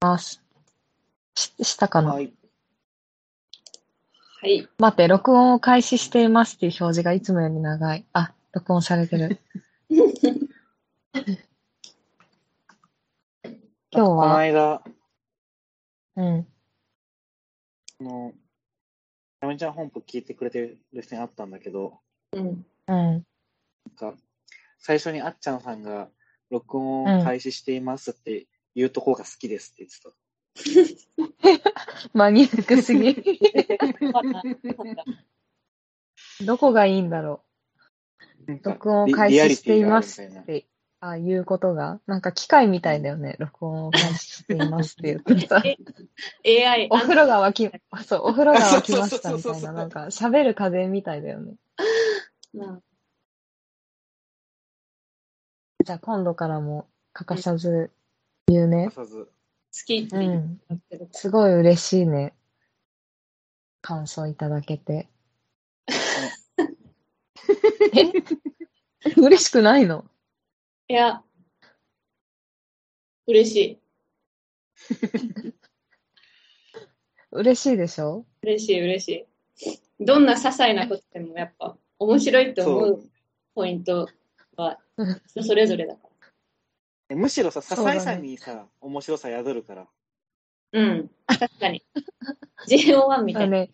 [0.00, 0.42] ます。
[1.34, 2.32] ししたかな、はい。
[4.40, 4.66] はい。
[4.78, 8.06] 待って、録音を開始していますっていう表示がいつもより長い。
[8.14, 9.38] あ、録音されてる。
[9.90, 10.06] 今
[13.92, 14.82] 日このは、間、
[16.16, 16.46] うん。
[18.00, 18.32] あの、
[19.42, 20.60] やめちゃん本部聞いてくれて
[20.94, 22.00] る人に会ったんだけど、
[22.32, 22.46] うん。
[22.46, 22.64] うん。
[22.86, 23.22] なん
[23.96, 24.14] か、
[24.78, 26.08] 最初にあっちゃんさんが、
[26.48, 30.10] 録音を開始していますって言うとこが好きですって言ってた。
[32.12, 33.16] マニアックすぎ。
[36.46, 37.42] どこがいいんだろ
[38.46, 38.58] う。
[38.58, 40.66] か録音をリ開始していますって、
[41.00, 43.36] あいうことが、なんか機械みたいだよね。
[43.38, 45.62] 録音を開始していますって言ってさ。
[46.44, 47.70] AI、お風呂が沸き、
[48.04, 51.54] そう、お風呂が沸きましたみたいな、なんか喋る家電みたいだよね。
[52.54, 52.82] うん
[55.82, 57.90] じゃあ今度からも欠かさず
[58.54, 58.94] 言うね欠。
[58.94, 59.24] かさず。
[59.24, 59.30] 好
[59.86, 60.58] きってう言っん。
[60.90, 62.34] てるすごい嬉しいね。
[63.82, 65.08] 感想いただけて。
[67.94, 68.12] え？
[69.16, 70.04] 嬉しくないの？
[70.88, 71.22] いや、
[73.26, 73.80] 嬉しい。
[77.32, 78.26] 嬉しいでしょ？
[78.42, 79.26] 嬉しい、嬉し
[79.98, 80.04] い。
[80.04, 83.04] どんな些細なことでもやっぱ面白いって思う。
[83.54, 84.08] ポイント
[84.56, 84.78] は
[85.28, 86.09] 人それぞれだから。
[87.14, 89.86] むしろさ、些細さにさ、面白さ宿るから。
[90.72, 91.10] うん。
[91.26, 91.82] 確かに。
[92.68, 93.58] JO1 みたいな。
[93.58, 93.70] あね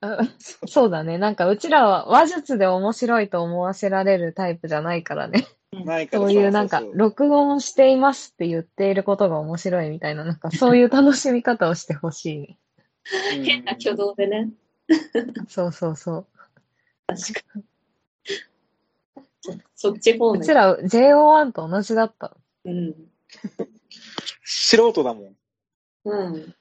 [0.00, 0.18] あ
[0.66, 1.18] そうだね。
[1.18, 5.46] なんかうちらは話術で面白いと思わせられるタイプじゃないからね。
[5.72, 12.58] ないからさそういうなんか録音していますって言っていることが面白いみたいな、なんか そういう楽しみ方をしてほしい。
[13.38, 14.50] うん変な挙動でね。
[15.48, 16.26] そうそうそう。
[17.06, 17.64] 確かに。
[19.76, 20.52] そっち方面うち。
[20.52, 22.36] ら JO1 と同じだった。
[22.66, 22.94] うん。
[24.44, 25.36] 素人だもん。
[26.04, 26.54] うん。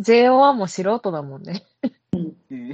[0.00, 1.62] JO1 も素人だもんね。
[2.12, 2.18] う
[2.54, 2.72] ん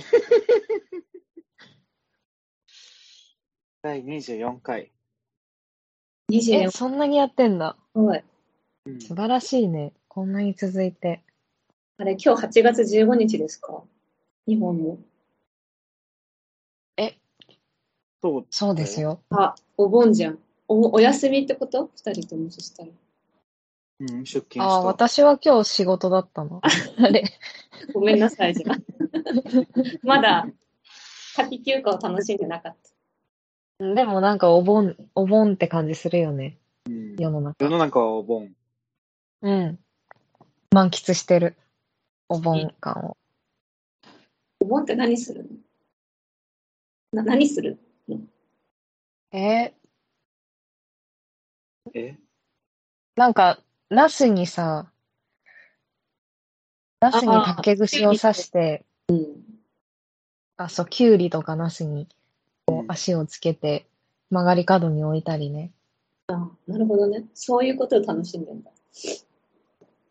[3.82, 4.90] 第24回。
[6.32, 7.76] え、24そんなにやってんだ。
[7.94, 8.24] はい。
[8.86, 9.92] うん素晴らしいね。
[10.08, 11.22] こんなに続いて。
[11.98, 13.84] あれ、今日8月15日ですか？
[14.46, 14.98] 日本の。
[18.22, 19.00] そうそうです。
[19.00, 19.20] よ。
[19.30, 20.38] あ、お盆じゃん。
[20.68, 21.90] お、お休みってこと？
[21.96, 22.88] 二人ともそしたら。
[23.98, 24.64] うん、出勤した。
[24.64, 26.60] ああ、私は今日仕事だったの。
[26.62, 27.24] あれ？
[27.94, 28.76] ごめんなさい、じゃあ。
[30.02, 30.46] まだ、
[31.36, 32.76] 夏季休暇を楽しんでなかっ
[33.78, 33.94] た。
[33.94, 36.58] でもなんかお盆、お盆って感じするよね。
[36.86, 37.70] うん世の中世。
[37.70, 38.54] の中はお盆。
[39.42, 39.78] うん。
[40.72, 41.56] 満喫してる。
[42.28, 43.16] お盆感を。
[44.60, 45.46] お盆って何する
[47.12, 47.22] の？
[47.22, 47.78] な、何する
[49.32, 49.72] え
[51.96, 52.18] え？
[53.16, 53.58] なんか、
[53.88, 54.90] ナスにさ、
[57.00, 59.26] ナスに竹串を刺して、うん。
[60.56, 62.08] あ、そう、キュウリとかナスに
[62.66, 63.86] こう足をつけて
[64.30, 65.72] 曲がり角に置いたりね。
[66.28, 67.24] あ、なるほどね。
[67.34, 68.70] そういうことを楽しんでんだ。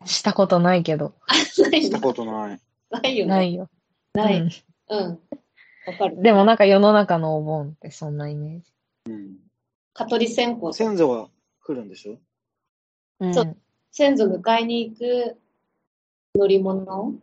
[0.04, 1.14] したことないけど。
[1.30, 2.60] したことない。
[2.90, 3.30] ないよね。
[3.30, 3.68] ないよ。
[4.14, 4.40] ない。
[4.40, 4.50] う
[4.88, 5.20] うん。
[5.86, 6.22] わかるん。。
[6.22, 8.72] でもなんか世の中のお盆ってそんなイメージ。
[9.06, 9.36] うん。
[9.92, 10.72] 蚊取り線香。
[10.72, 11.28] 先祖が
[11.66, 12.18] 来るんでしょ？
[13.20, 13.34] うん。
[13.34, 13.56] そう
[13.90, 15.36] 先祖迎えに行く
[16.34, 17.14] 乗り物？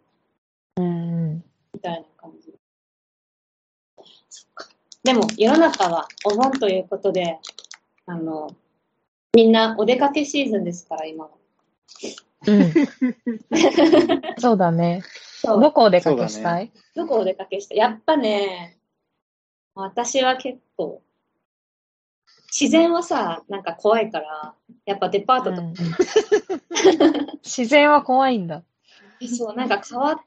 [0.75, 1.43] うんうん。
[1.73, 2.53] みたいな感じ。
[4.29, 4.67] そっか。
[5.03, 7.39] でも、世の中はお盆ということで、
[8.05, 8.49] あの、
[9.35, 11.31] みんなお出かけシーズンですから、今は。
[12.47, 12.73] うん。
[14.39, 15.03] そうだね。
[15.43, 16.71] どこお出かけしたい？
[16.95, 18.79] どこお出かけしたやっぱね、
[19.75, 21.01] 私は結構、
[22.53, 24.53] 自然はさ、なんか怖いから、
[24.85, 25.73] やっぱデパートとか、うん
[27.43, 28.63] 自然は怖いんだ。
[29.27, 30.23] そう、なんか川、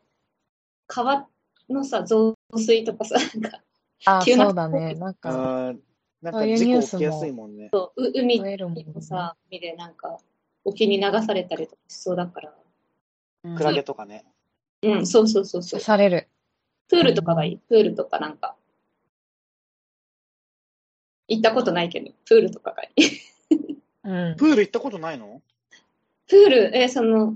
[0.89, 1.29] 川
[1.71, 3.61] のさ、増水とかさ、なんか、
[4.07, 4.95] あ、急なそうだね。
[4.95, 5.73] なんか、
[6.21, 7.69] なんか事ニュースも故起きやすいもんね。
[7.73, 10.19] そうう海もさ、海でなんか、
[10.65, 12.53] 沖に流されたりとかしそうだから。
[13.45, 14.25] うんクラゲとかね。
[14.83, 15.85] うん、そうそうそうそう刺。
[15.85, 16.29] される。
[16.89, 17.59] プールとかがいい。
[17.59, 18.56] プールとかなんか。
[21.29, 23.03] 行ったことないけど、プールとかがいい。
[24.05, 24.37] うん。
[24.37, 25.43] プール行ったことないの？
[26.29, 27.35] プール、え、その、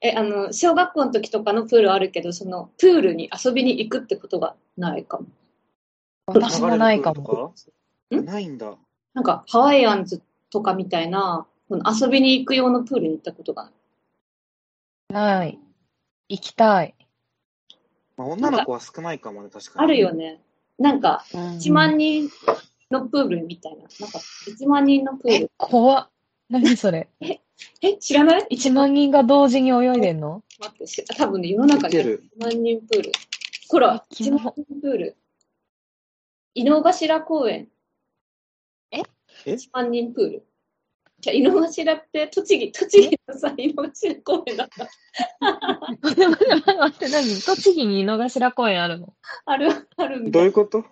[0.00, 5.26] え、あの、小学校の時とかのプールあるけど、その、プールに遊びに行くってことがないかも。
[6.26, 7.22] 私もないかも。
[7.22, 8.76] んかないんだ。
[9.14, 13.72] なんか、ハワイアンズとかみたいな、この遊びに行く用のプールに行ったことがない。
[15.12, 15.58] ない。
[16.28, 16.94] 行きたい。
[18.16, 19.84] まあ、女の子は少ないかもね、確かに。
[19.84, 20.40] あるよね。
[20.78, 22.30] なんか、うん1万人
[22.90, 23.78] のプールみたいな。
[23.78, 26.08] なんか、1万人のプーえル。、怖っ。
[26.48, 27.08] 何それ？
[27.20, 27.40] え
[27.82, 30.42] え、知らない ?1 万人が同時に泳いでんの？
[30.58, 33.12] 待って、し多分ね、世の中に見てる1万人プール。
[33.68, 35.16] ほら、キ1万人プール。
[36.54, 37.68] 井の頭公園。
[38.90, 39.02] え？
[39.46, 40.46] え ?1 万人プール。
[41.20, 44.88] じゃあ、井の頭って栃木、栃木のさ、井の頭公園だった。
[46.00, 47.40] 待って待って待って、何？
[47.42, 49.14] 栃木に井の頭公園あるの？
[49.44, 50.84] ある、あるみたいどういうこと？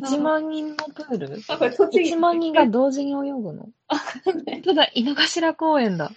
[0.00, 1.42] ?1 万人のプール？
[1.48, 2.12] あ、これ栃木。
[2.14, 3.68] 1万人が同時に泳ぐの？
[4.64, 6.10] ただ、井の頭公園だ。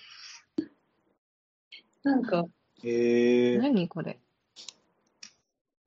[2.04, 2.46] なんか、
[2.84, 3.58] へえ。
[3.58, 4.20] 何これ？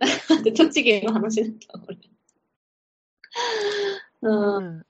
[0.01, 1.99] 待って、栃木の話だった、これ。
[4.23, 4.87] う、うんん。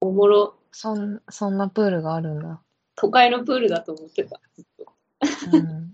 [0.00, 0.54] おもろ。
[0.72, 2.62] そん、そんなプールがあるんだ。
[2.96, 4.40] 都会のプールだと思ってた。
[4.54, 4.92] ずっと
[5.52, 5.92] うん。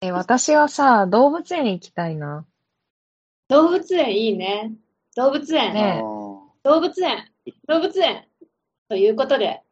[0.00, 2.46] え、私はさ、動物園行きたいな。
[3.48, 4.72] 動物園いいね。
[5.16, 5.72] 動物園。
[5.72, 6.06] ねあ
[6.62, 7.24] 動物園。
[7.66, 8.28] 動物園。
[8.88, 9.62] ということで、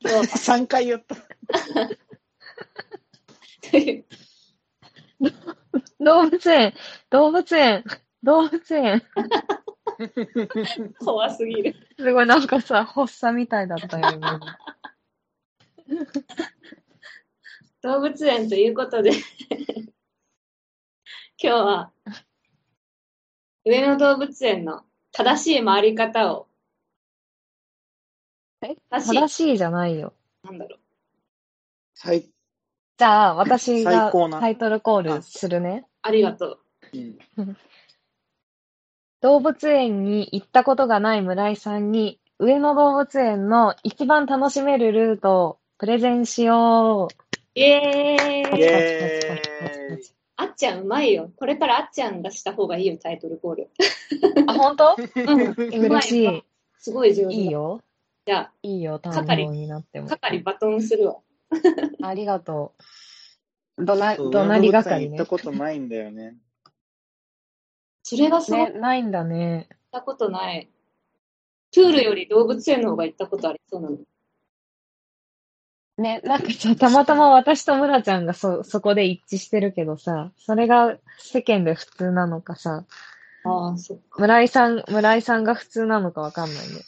[0.00, 1.16] 今日ー3回言った。
[5.98, 6.74] 動物園、
[7.08, 7.84] 動物園、
[8.22, 9.02] 動物園。
[11.00, 11.74] 怖すぎる。
[11.98, 14.38] すごいなんかさ、発作みたいだったよ、今。
[17.80, 19.18] 動物園ということで、今
[21.38, 21.92] 日は、
[23.68, 26.46] 上野動物園の正しい回り方を、
[28.62, 28.76] え？
[28.90, 30.12] 正しい、正しいじゃないよ。
[30.44, 30.78] なんだろう。
[31.92, 32.22] 最
[32.96, 35.84] じゃあ、私が最高なタイトルコールするね。
[36.02, 36.58] ありがとう。
[37.36, 37.56] うん
[39.20, 47.58] 動物園に行ったことがない村井さんに、上野動物園の一番楽しめるルートをプレゼンしよう。
[47.58, 51.32] イエーイイエーイあっちゃんうまいよ。
[51.36, 53.70] これからあっちゃんがした方がいいよ、タイトルコール。
[54.46, 54.96] あ、本当？
[54.96, 55.40] うん。
[55.72, 56.44] え嬉しうまい。
[56.78, 57.32] すごい上手だ。
[57.32, 57.82] いいよ。
[58.26, 60.08] じゃいいよ、担係当になってあ、も。
[60.08, 61.16] 係バトンするわ。
[62.02, 62.74] ありがと
[63.78, 63.84] う。
[63.84, 65.50] どな、そうどなりがかりね上野動物園行った。
[65.50, 66.36] ことないんだよね。
[68.02, 69.68] それがすごいね、ないんだね。
[69.70, 70.70] 行ったことない。
[71.72, 73.98] プールより動物園の方が行ったことありそうなの。
[75.98, 82.84] ね、なんかさ、たまたま私と村ちゃんがそ、 そこで一致してるけどさ、それが世間で普通なのかさ、
[83.44, 84.20] ああ、そっか。
[84.20, 86.80] 村井さん、村井さんが普通なのかわかんないね。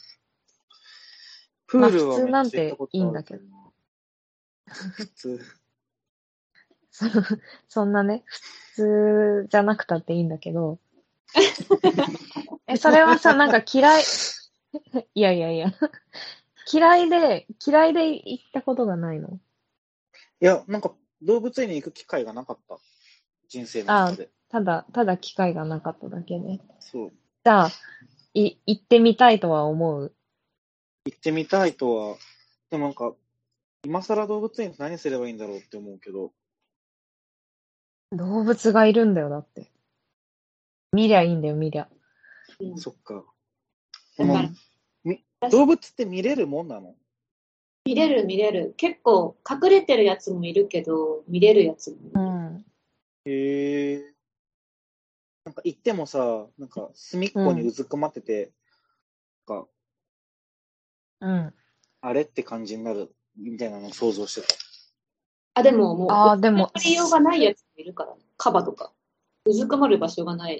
[1.67, 3.43] プールはまあ普通なんていいんだけど。
[4.67, 5.39] 普通。
[6.91, 7.05] そ
[7.69, 8.41] そんなね、普
[8.75, 10.79] 通じゃなくたっていいんだけど。
[12.67, 14.03] え、それはさ、なんか嫌い、
[15.15, 15.73] いやいやいや、
[16.71, 19.39] 嫌いで、嫌いで行ったことがないの？
[20.41, 22.77] いや、なんか動物園に行く機会がなかった。
[23.47, 24.29] 人生の中で。
[24.49, 26.61] ただ、ただ機会がなかっただけね。
[26.79, 27.11] そう。
[27.43, 27.69] じゃあ、
[28.33, 30.13] い、行ってみたいとは思う？
[31.05, 32.17] 行ってみたいとは、
[32.69, 33.13] でもなんか、
[33.83, 36.31] 今更動物園って何すればいいんだろうって思うけど、
[38.11, 39.71] 動物がいるんだよ、だって。
[40.91, 41.87] 見りゃいいんだよ、見りゃ。
[42.59, 43.13] うんそっか。
[43.13, 43.25] だか
[44.17, 44.49] らもうみ
[45.47, 46.95] 動物って見れるもんなの？
[47.85, 48.73] 見れる見れる。
[48.75, 52.11] 結構隠れてるやつもいるけど、見れるやつもいる。
[52.13, 52.65] うん。
[53.25, 54.13] へえ。
[55.45, 58.51] なんか行ってもさ、なんか隅っこにうずくまってて、
[59.47, 59.67] なんか、
[61.21, 61.53] うん。
[62.01, 64.53] あれって感じになるみたいなのを想像してた。
[65.55, 66.71] あ、でももう、ああ、でも。
[66.83, 68.91] りようがないやつもいるから、カバとか。
[69.45, 70.59] うずくまる場所がない。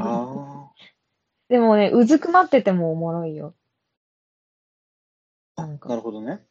[0.00, 0.70] あ
[1.50, 3.54] でもね、うずくまっててもおもろいよ。
[5.56, 6.46] なんあ、なか、るほどね。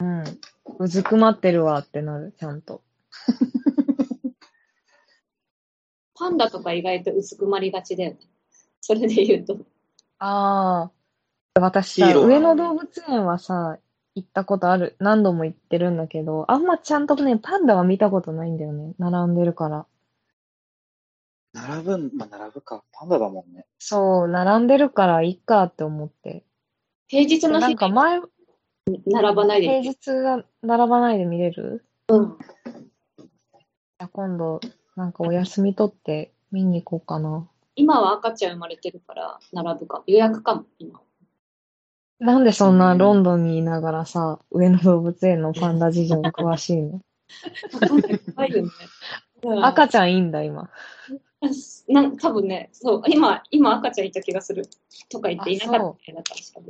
[0.00, 0.24] うん。
[0.78, 2.82] うずくまってるわってなる、ちゃんと。
[6.14, 8.20] パンダとか意外とうずくまりがちだよね。
[8.80, 9.58] それで言うと。
[10.18, 10.92] ああ。
[11.60, 13.78] 私上野動物園はさ、
[14.14, 14.96] 行ったことある。
[15.00, 18.94] 何度も行ってるんだけど、あんまちゃんとね、パンダは見たことないんだよね。
[18.98, 19.86] 並んでるから。
[21.52, 22.84] 並ぶん、まあ、並ぶか。
[22.92, 23.66] パンダだもんね。
[23.78, 26.44] そう、並んでるからいっかって思って。
[27.08, 28.20] 平日の日なんか前、
[28.86, 31.84] 並ばないで平日が並ばないで見れる？
[32.08, 32.36] うん。
[32.38, 34.60] じゃあ今度、
[34.96, 37.48] なんかお休み取って見に行こうかな。
[37.76, 40.04] 今は赤ちゃん生まれてるから並ぶかも。
[40.06, 41.00] 予約かも、今。
[42.18, 47.00] なんでそんなロンドンにいながらさ、上野動物園のパンダ事情詳しいの？
[49.64, 50.70] 赤ちゃんいいんだ、今。
[51.88, 54.68] なん多分ね、そう、今、今赤ちゃんいた気がする。
[55.10, 56.66] とか言っていなかったみたいだからしかね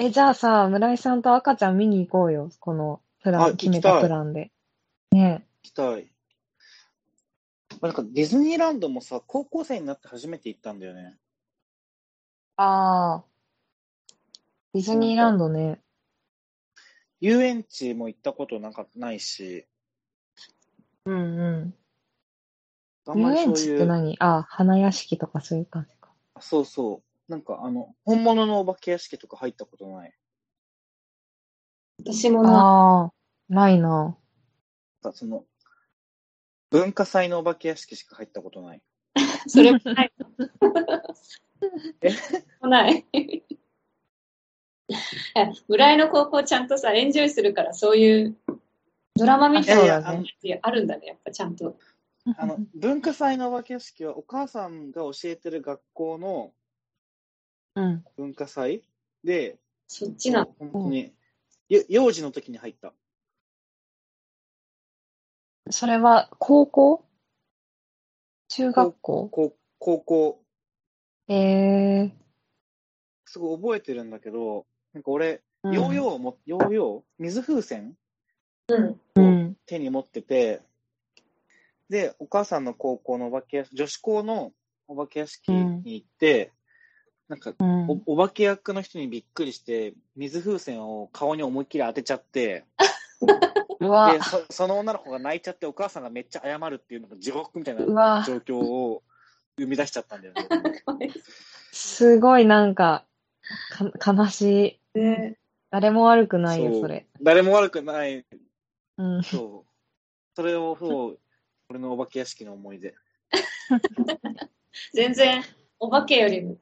[0.00, 2.50] え、じゃあさ、村井さんと赤ちゃん見に行こうよ。
[2.60, 4.52] このプラあン、決めた行きたいプランで。
[5.10, 6.12] ね行きたい。
[7.72, 11.18] まあなんかディズニーランドもさ、高校生になって初めて行ったんだよね。
[12.56, 13.24] ああ。
[14.72, 15.80] ディズニーランドね。
[17.18, 19.66] 遊園地も行ったことなかないし、
[21.06, 21.74] うんう
[23.06, 23.18] あん。
[23.18, 24.16] 遊園地んまりそういう、って何？
[24.20, 26.10] あ、花屋敷とかそういう感じか。
[26.38, 30.14] そうそう、なんかあの、本物のお化け屋敷とか入ったことない？
[32.00, 33.12] 私もな、ああ、
[33.48, 34.16] ないな。
[35.02, 35.44] なんかその、
[36.70, 38.82] 文化祭のお化け屋敷しか入ったことない。
[39.46, 40.12] それもない。
[42.00, 42.10] え？
[42.60, 43.04] もない。
[43.12, 43.42] え
[45.68, 48.36] 村井の高校ちゃんとさ、エンジョイするから、そういう
[49.16, 50.24] ドラマみたいなそうだね。
[50.42, 51.76] やつあるんだね、やっぱちゃんと。
[52.36, 56.52] あの、文化祭のお化け屋敷はお母さんが教えてる学校の
[57.78, 58.04] うん。
[58.16, 58.82] 文化祭？
[59.22, 59.56] で、
[59.86, 60.54] そっちなの。
[60.58, 61.14] 本当に、
[61.68, 62.92] よ幼児の時に入った。
[65.70, 67.04] それは高校？
[68.48, 69.28] 中学校？
[69.30, 70.42] 高高校、
[71.28, 71.34] え
[72.06, 72.12] え
[73.26, 77.02] すごい覚えてるんだけど、なんか俺、うんヨーヨーをも、ヨーヨー？
[77.18, 77.94] 水風船？
[78.68, 79.00] うん。
[79.14, 79.56] うん。
[79.66, 80.62] 手に持ってて、
[81.88, 84.52] で、お母さんの高校のお化け屋敷、女子校の
[84.88, 86.52] お化け屋敷に行って、
[87.28, 87.90] なんかうん。
[87.90, 92.64] お、お化け役の人にびっくりして、水風船を顔に思いっきり当てちゃって、
[93.80, 99.02] うわで、そその女の子が泣いちゃって、お母さんがめっちゃ謝るっていうのが地獄みたいなうわ状況を
[99.58, 100.48] 生み出しちゃったんだよね。
[101.72, 103.04] すごいなんか、
[103.70, 104.98] か悲しい。
[104.98, 105.36] ね
[105.70, 107.06] 誰も悪くないよ、それ。
[107.20, 108.24] 誰も悪くない。
[108.96, 109.22] うん。
[109.22, 109.70] そう。
[110.34, 111.18] それを、そう、
[111.68, 112.94] 俺のお化け屋敷の思い出。
[114.94, 115.44] 全然、
[115.78, 116.56] お化けよりも、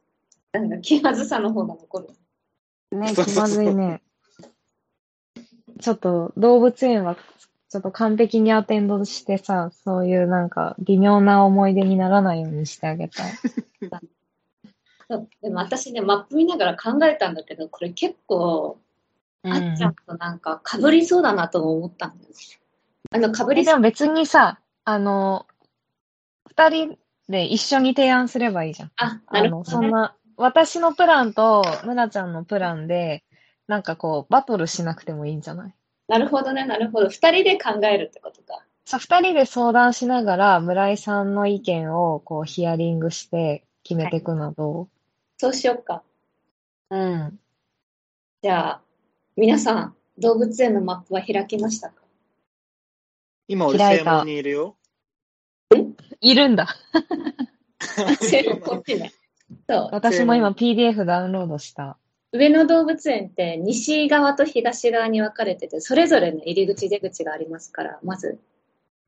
[0.58, 2.08] なんか気まずさの方が残る。
[2.96, 4.02] ね、気まずいね。
[5.80, 7.16] ちょっと動物園は、
[7.68, 13.32] ちょっと完璧にアテンドしてさ、そういうなんか微妙な思い出にならないようにしてあげたい。
[15.42, 18.78] でも私ね、マップ見ながら考えたんだけど、これ結構、
[19.44, 22.36] あっちゃんとなんか被りそうだなとも思ったんだよね。
[23.12, 23.74] あの、被えりそう。
[23.74, 25.46] でも別にさ、あの、
[26.48, 26.98] 二人
[27.28, 28.92] で一緒に提案すればいいじゃん。
[28.96, 29.64] あ、なあの、るほど、ね。
[29.64, 33.24] そんな、私のプランと、むなちゃんのプランで、
[33.66, 35.74] なんかこう、バトルしなくてもいいんじゃない？
[36.08, 37.08] なるほどね、なるほど。
[37.08, 38.64] 二人で考えるってことか。
[38.84, 44.88] そう、二人で相談しながら、村井さんの意見を、こう、ヒアリングして決めていくのど
[45.38, 46.02] そうしようか。
[46.90, 47.40] ううん。
[48.42, 48.80] じゃあ、
[49.36, 52.02] 皆さん、動物園のマップは開きましたか？
[53.48, 54.76] 今俺正開いた門にいるよ。
[56.20, 56.68] いるんだ。
[58.64, 59.12] こっちね。
[59.68, 59.88] そう。
[59.92, 61.98] 私も今 PDF ダウンロードした。
[62.32, 68.38] 上野動物園って西側と東側に分かれてて、それぞれの入り口出口がありますから、まず、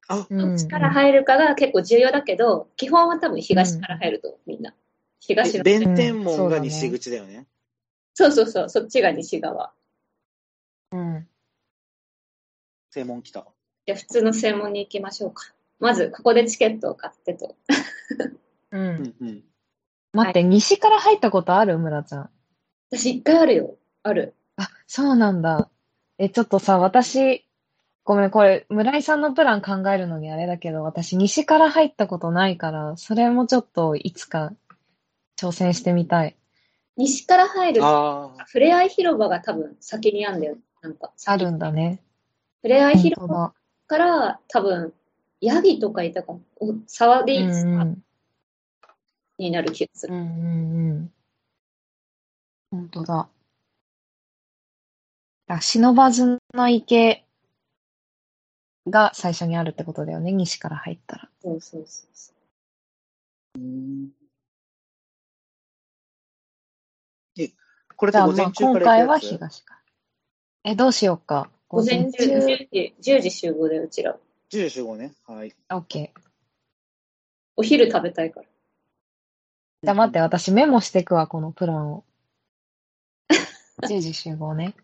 [0.08, 4.74] どっちから入るかが結構重要だけど、基本は多分東から入ると、みんな。
[5.20, 5.60] 東の。
[5.60, 7.46] え弁天門がうんそうだね西口だよね。
[8.14, 9.72] そうそうそう、そっちが西側。
[10.92, 11.28] うん。
[12.90, 13.46] 正門来た。
[13.86, 15.52] じゃあ普通の正門に行きましょうか。
[15.78, 17.54] まず、ここでチケットを買ってと。
[18.72, 18.78] う。
[18.78, 19.44] うんんうん。
[20.12, 21.78] 待って、西から入ったことある？
[21.78, 22.30] 村ちゃん。
[22.90, 23.76] 私一回あるよ。
[24.02, 24.34] ある。
[24.56, 25.68] あ、そうなんだ。
[26.18, 27.44] え、ちょっとさ、私、
[28.04, 34.52] ごめん、これ、村井さんのプラン考えるのにあれだけど、私、西から入ったことないから、それもちょっといつか
[35.38, 36.34] 挑戦してみたい。
[36.96, 40.56] 西から入る、ああ、ふれあい広場が多分先にあるんだよ。
[40.80, 42.02] なんか、あるんだね。
[42.62, 43.52] ふれあい本広場。
[43.86, 44.94] から多分、
[45.40, 46.38] ヤギとかいたかな。
[46.60, 48.02] お沢でいいですか、うんうん。
[49.38, 50.14] になる気がする。
[50.14, 51.12] うんうんうん。
[52.70, 53.28] 本当だ。
[55.48, 57.24] あ、忍ばずの池
[58.86, 61.28] が最初にあるってことだよね、西から入ったら。
[61.40, 62.38] そうそうそうそう。
[67.38, 67.50] え、
[67.96, 69.80] これっじゃあ、て午まあ、前中から今回は東から。
[70.72, 71.50] え、どうしようか。
[71.68, 74.18] 午前中、10時、10時集合でうちら。
[74.50, 75.14] 10時集合ね。
[75.26, 75.54] はい。
[75.70, 76.20] オッケー。
[77.56, 78.46] お昼食べたいから。
[79.82, 82.04] じゃあ待って、私メモしてくわ、このプランを。
[83.82, 84.74] 10時集合ね。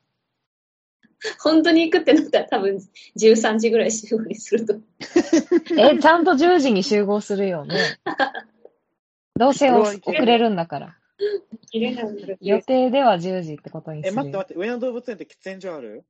[1.43, 2.77] 本当に行くってなったら多分
[3.17, 4.75] 13時ぐらい集合にすると。
[5.79, 7.99] え、ちゃんと10時に集合するよね。
[9.35, 10.97] どうせ遅れるんだから。
[12.41, 14.23] 予定では10時ってことにすえ、るよ。
[14.23, 16.05] 待って待って、上野動物園って喫煙所ある？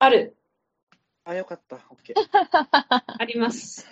[0.00, 0.36] ある。
[1.24, 1.76] あ、よかった。
[1.90, 2.16] オッケー。
[3.06, 3.86] あります。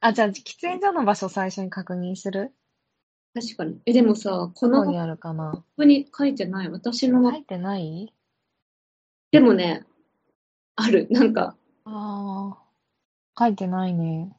[0.00, 2.52] あ、じゃあ、喫煙所の場所最初に確認する？
[3.32, 3.80] 確かに。
[3.86, 6.68] え、でもさ、このこにあるかなプに書いてない？
[6.68, 7.36] 私のマップ。
[7.38, 8.12] 書いてない？
[9.30, 9.84] でもね、
[10.76, 11.06] ある。
[11.10, 12.58] なんか、ああ、
[13.38, 14.32] 書いてないね。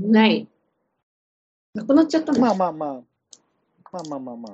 [0.00, 0.48] ない。
[1.74, 2.40] なくなっちゃったの。
[2.40, 2.92] まあまあまあ。
[3.92, 4.52] まあまあまあまあ。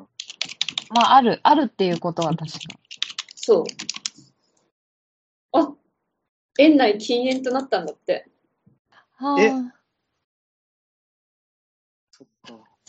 [0.93, 2.59] まあ、ある、あるっていうことは確か。
[3.37, 3.65] そう。
[6.59, 8.29] 園内禁煙となったんだって。
[9.39, 9.80] えはあ。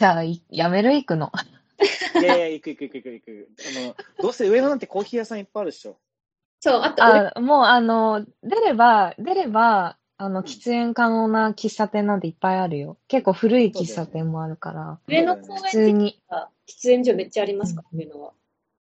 [0.01, 0.96] じゃあ、いやめる？
[0.96, 1.31] 行くの？
[2.20, 3.50] いやいや、行く行く行く行く行く。
[3.67, 6.00] あの、どうせ上野なんてコーヒー屋さんいっぱいあるでしょ。
[6.60, 12.98] そう、あと上、あ、もうあの、出れば、出れば、あの、喫煙可能な喫茶店なんていっぱいあるよ。
[13.08, 16.20] 結構古い喫茶店もあるから、上野公普通園に。
[16.27, 17.84] は喫煙所めっちゃありますか？
[17.84, 18.34] ら、上野は。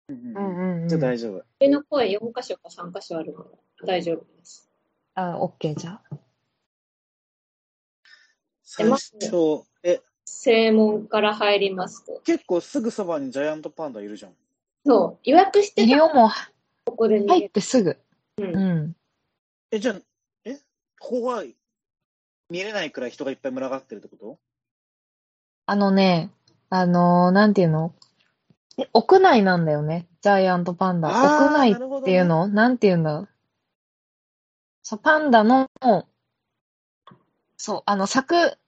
[0.08, 1.00] うんうんうんじゃあうん。
[1.02, 1.44] 大丈夫。
[1.60, 3.50] 上野公園4カ所か3カ所あるので
[3.86, 4.70] 大丈夫です。
[5.14, 6.02] あ、オッケーじゃあ。
[8.62, 10.00] 最初、え、
[10.32, 12.20] 正門から入りますと。
[12.24, 14.32] 結構すぐそばにジャイアントパンダいるじゃん。
[14.86, 16.30] そう、予約してるよ、もう、
[16.86, 17.50] ここで見入っ。
[17.50, 17.98] てすぐ。
[18.38, 18.96] うんうん。
[19.70, 20.00] え、じゃあ、
[20.44, 20.54] え？
[21.00, 21.44] ここは
[22.48, 24.38] 見れないくらい人がいっぱい群がってるってこと？
[25.66, 26.30] あのね、
[26.70, 27.92] あのーなんていうの？
[28.78, 30.06] え屋内なんだよね。
[30.22, 31.08] ジャイアントパンダ。
[31.08, 33.28] 屋内っていうの、なんていうんだ
[34.82, 35.68] そう、パンダの、
[37.56, 38.58] そう、あの、柵、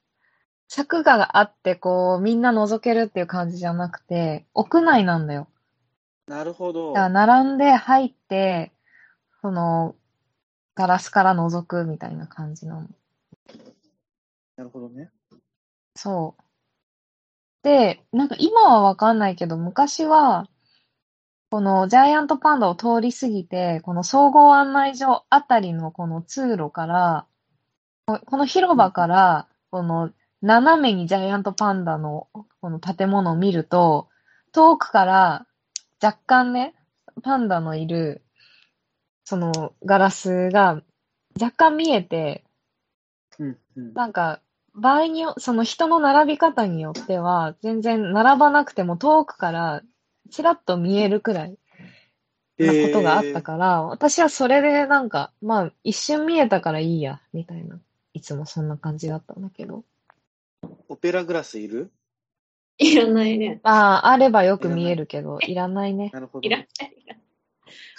[0.75, 5.49] 柵があって、こう、みんな覗けるっていう感じじゃなくて、屋内なんだよ。
[6.27, 6.95] なるほど。
[6.95, 8.73] だから、並んで入って、
[9.43, 9.95] その、
[10.75, 12.89] ガラスから覗くみたいな感じなの。
[14.57, 15.11] なるほどね。
[15.95, 16.43] そう。
[17.63, 20.49] で、なんか今はわかんないけど、昔は、
[21.51, 27.27] このジャイアントパンダを通り過ぎて、この総合案内所あたりのこの通路から、
[28.07, 30.11] ここの広場から、この
[30.43, 32.29] 斜めにジャイアントパンダの
[32.61, 34.09] この建物を見ると、
[34.53, 35.47] 遠くから
[36.03, 36.75] 若干ね、
[37.23, 38.23] パンダのいる、
[39.25, 40.83] そのガラスが
[41.41, 42.45] 若干見えて、
[43.39, 43.95] うんうん。
[43.95, 44.41] なんか、
[44.75, 49.83] 場合によ、その人の並び方によっては、全然並ばなくても遠くから、
[50.31, 51.59] ちらっと見えるくらい
[52.59, 57.79] なことがあったから、私はそれでなんか、まあ、一瞬見えたからいいや、みたいな。
[58.15, 59.85] いつもそんな感じだったんだけど。
[60.89, 61.91] オペラグラスいる？
[62.79, 63.61] いらないね。
[63.63, 66.11] まあ、あればよく見えるけど、いらないね。
[66.13, 66.47] なるほど。
[66.47, 66.69] いらない。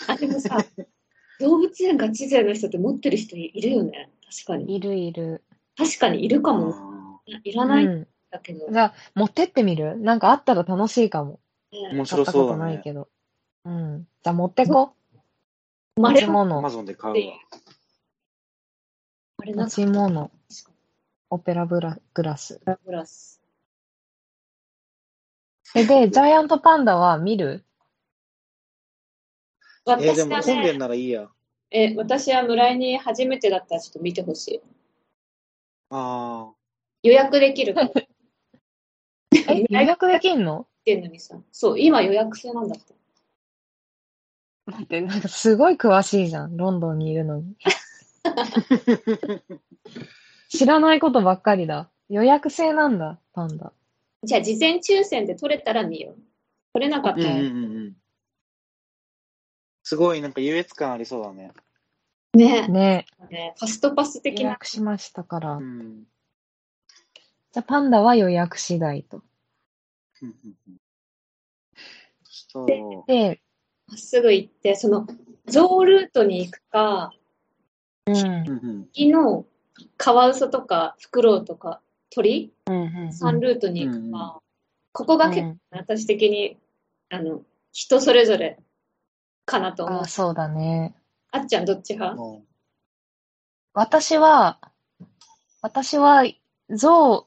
[0.08, 0.58] あ、でもさ、
[1.40, 4.12] 動物園ガチ勢の人って持ってる人いるよね。
[4.30, 4.76] 確かに。
[4.76, 5.44] いるいる。
[5.78, 6.74] 確かにいるかも。
[7.28, 8.08] あいらないんうん。
[8.32, 8.68] だけど。
[8.72, 9.98] じゃあ、持ってってみる？
[9.98, 11.40] なんかあったら楽しいかも。
[11.72, 12.74] ー面ね白買ったことそうだね。
[12.74, 13.10] ないけど。
[13.66, 14.08] うん。
[14.24, 14.94] じゃあ持ってこ
[15.96, 16.58] 持ち物。
[16.58, 17.40] アマゾンで買うわ。
[19.46, 20.32] 持ち物。
[21.34, 22.62] オペラブラグラス。
[22.86, 23.42] グラス。
[25.76, 27.66] え、で、ジャイアントパンダは見る？
[29.88, 31.28] えーで私はも混んでんね、ならいいや。
[31.72, 34.62] え、私は村井に初めてだったらちょっと見てほしい。
[35.90, 36.54] ああ。
[37.02, 37.90] 予約できるから。
[39.50, 40.68] え、 予約できんの？
[40.82, 41.36] ってんのにさ。
[41.52, 42.94] そう、今予約制なんだって。
[44.68, 46.56] 待って、なんかすごい詳しいじゃん。
[46.58, 47.56] ロンドンにいるのに。
[50.58, 51.90] 知らないことばっかりだ。
[52.10, 53.74] 予約制なんだ、パンダ。
[54.22, 56.18] じゃあ事前抽選で取れたら見よう。
[56.74, 57.94] 取れなかったら、うんうんうんうん。
[59.82, 61.52] すごい、なんか優越感ありそうだね。
[62.36, 64.42] ねねねファストパス的な。
[64.44, 65.54] 予約しましたから。
[65.54, 66.04] うん。
[67.52, 69.24] じゃあ、パンダは予約次第と。
[73.08, 73.42] で、
[73.88, 75.08] まっすぐ行って、その、
[75.48, 77.12] ゾウルートに行くか、
[78.06, 78.16] うん。
[78.16, 79.48] うんうん木の
[79.98, 82.54] カワウソとかフクロウとか鳥？
[82.68, 83.14] うん。
[83.14, 84.32] サンルートに行くか、うんうん
[84.96, 86.56] ここが結構、うん私的に、
[87.10, 88.60] あの、人それぞれ
[89.44, 90.06] かなと思うあ、。
[90.06, 90.94] そうだね。
[91.32, 92.16] あっちゃんどっち派？
[92.16, 92.44] も
[93.74, 94.60] 私は、
[95.64, 96.24] 私は、
[96.70, 97.26] 象、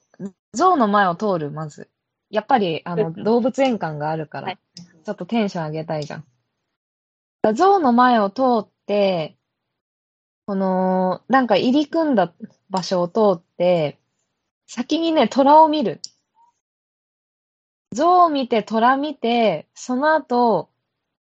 [0.54, 1.90] 象の前を通る、まず。
[2.30, 4.58] やっぱり、あの、うん動物園感があるから、はい
[5.04, 6.24] ちょっとテンション上げたいじゃん。
[7.54, 9.36] 象の前を通って、
[10.46, 12.32] この、なんか入り組んだ
[12.70, 13.98] 場所を通って、
[14.68, 16.00] 先にね、虎を見る。
[17.92, 20.70] 象を見て、虎見て、その後、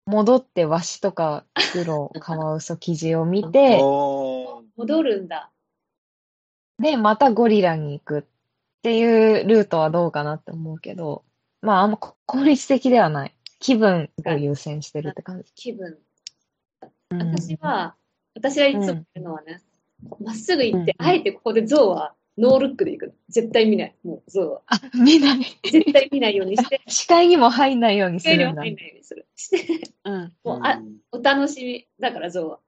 [0.06, 3.80] 戻ってワシとか、フクロウ、カワウソ、キジを見うて、
[4.78, 5.52] 戻るんだ。
[6.78, 8.24] で、またゴリラに行くっ
[8.84, 11.24] ていうルートはどうかなって思うけど、
[11.62, 13.36] まあ、あんま効率的ではない。
[13.60, 15.52] 気分を優先してるって感じ。
[15.54, 15.98] 気分。
[17.12, 17.95] うん私は、
[18.39, 19.62] 私はいつも言うのはね、
[20.19, 23.13] まっすぐ行って、あえてここでゾウはノールックで行くの。
[23.28, 23.95] 絶対見ない。
[24.04, 24.62] もうゾウは。
[24.67, 25.39] あ、見ない。
[25.63, 28.49] 絶対見ないようにして、 視界にも入んないようにするんだ。
[28.54, 29.28] も入んないようにする。
[29.36, 30.34] して、うん。
[30.43, 32.60] もう、あ、お楽しみだからゾウは。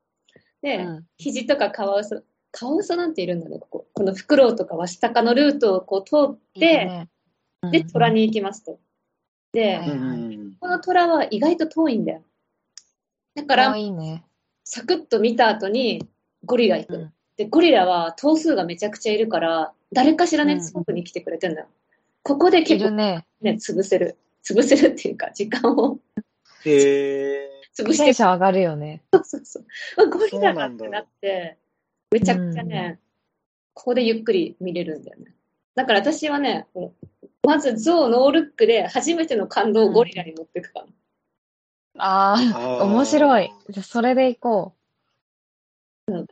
[0.61, 3.87] で、うん肘とかカワウソ、カワウソなんているんだね、ここ。
[3.93, 7.07] このフクロウとかワシタカのルートをこう通って、
[7.71, 8.79] で、虎に行きますと。
[9.53, 12.23] で、はいうんうんうんこの虎は意外と遠いんだよ。
[13.35, 14.23] だから、いいね。
[14.73, 16.07] サクッと見た後に、
[16.45, 16.95] ゴリラ行く。
[16.95, 21.67] うんで、ゴリラは頭数がめちゃくちゃいるから、誰かしらね、うんスコープに来てくれてんだよ。
[22.23, 23.25] ここでい結構るね。
[23.41, 24.17] ね、潰せる。
[24.45, 25.99] 潰せるっていうか、時間を
[26.63, 27.49] へえ。
[27.75, 29.01] 潰してテンション上がるよね。
[29.13, 29.65] そうそうそう。
[29.97, 31.57] あゴリラそうだなんだってなって、
[32.11, 32.99] めちゃくちゃね、
[33.73, 35.33] ここでゆっくり見れるんだよね。
[35.75, 40.85] だから私はね、こうまずゾウノールックで初めての感動をゴリラに持っていくから。
[40.85, 40.89] あ
[41.97, 43.51] ああ、面白い。
[43.69, 44.73] じゃあそれでいこ
[46.07, 46.27] う。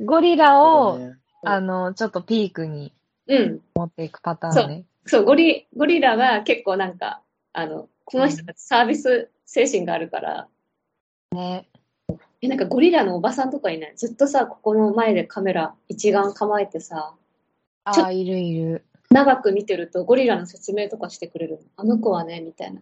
[0.00, 2.92] ゴリラを、ねあの、ちょっとピークに
[3.26, 3.60] うん。
[3.74, 4.84] 持っていくパターンね。
[5.06, 10.48] そう、ゴリ、ゴリラは結構なんか、あの、この人たちサービス精神があるから、
[11.32, 11.68] ね。
[12.40, 13.92] え、なんかゴリラのおばさんとかいない？
[13.96, 17.14] ずっとさ、ここの前でカメラ一眼構えてさ、
[17.84, 18.84] ああ、いるいる。
[19.10, 21.58] 長く見てるとゴリラの説明とかしてくれるの。
[21.76, 22.80] あの子はね、みたいな。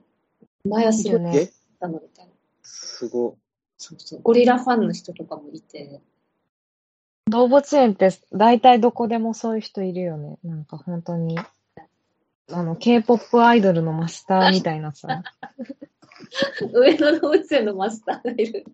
[0.67, 1.49] 前はすごい
[1.81, 2.33] たのみたいな。
[2.63, 3.37] すご
[3.79, 4.21] そうそう。
[4.23, 6.01] ゴリラファンの人とかもいて。
[7.29, 10.39] 動物園って大体どこでもそういう人いるよね。
[10.45, 11.39] なんか本当に。
[12.53, 15.23] あの、K-POP アイドルのマスターみたいなさ。
[16.73, 18.65] 上野動物園のマスターがいる。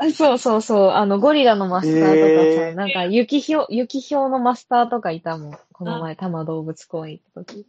[0.00, 0.90] あそうそうそう。
[0.90, 5.58] あの、ゴリラのマスターとかさ、へーなんか、雪ひょ、雪ひょうのマスターとかいたもん。
[5.72, 7.66] この前、多摩動物公園行った時。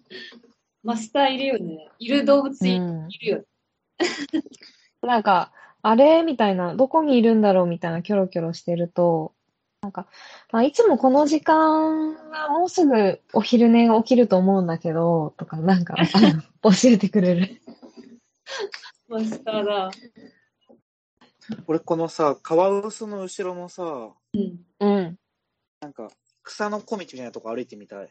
[0.84, 1.90] マスターいるよね。
[1.98, 3.46] いる動物いるよね。
[5.02, 6.24] なんか、あれ？
[6.24, 7.66] みたいな、どこにいるんだろう？
[7.68, 9.34] みたいなキョロキョロしてると、
[9.82, 10.08] なんか、
[10.52, 15.96] まあ、いつもこの時間はもうすぐお昼寝起きると思うんだけど、とか、なんか、
[16.64, 17.62] 教えてくれる。
[19.08, 19.90] マスターだ。
[19.90, 19.92] い。
[21.66, 24.66] 俺このさ、カワウソの後ろのさ、うん。
[24.82, 25.20] うん。
[25.80, 26.12] なんか、
[26.44, 28.10] 草の小道みたいなとこ歩いてみたい。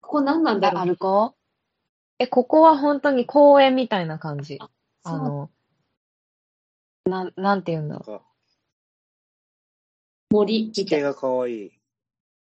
[0.00, 1.40] ここ何なんだろう歩こう
[2.18, 4.58] え、ここは本当に公園みたいな感じ。
[4.60, 4.68] あ
[5.04, 5.50] そうの、
[7.06, 8.20] なん、なんて言うんだろう。
[10.30, 10.84] 森みたいな。
[10.84, 11.72] 地形が可愛い。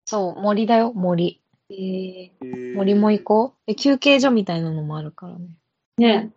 [0.06, 1.42] そう、森だよ、森。
[1.70, 3.68] えー、へー森も行こう。
[3.68, 5.58] で、休憩所みたいなのもあるからね。
[5.98, 6.32] ね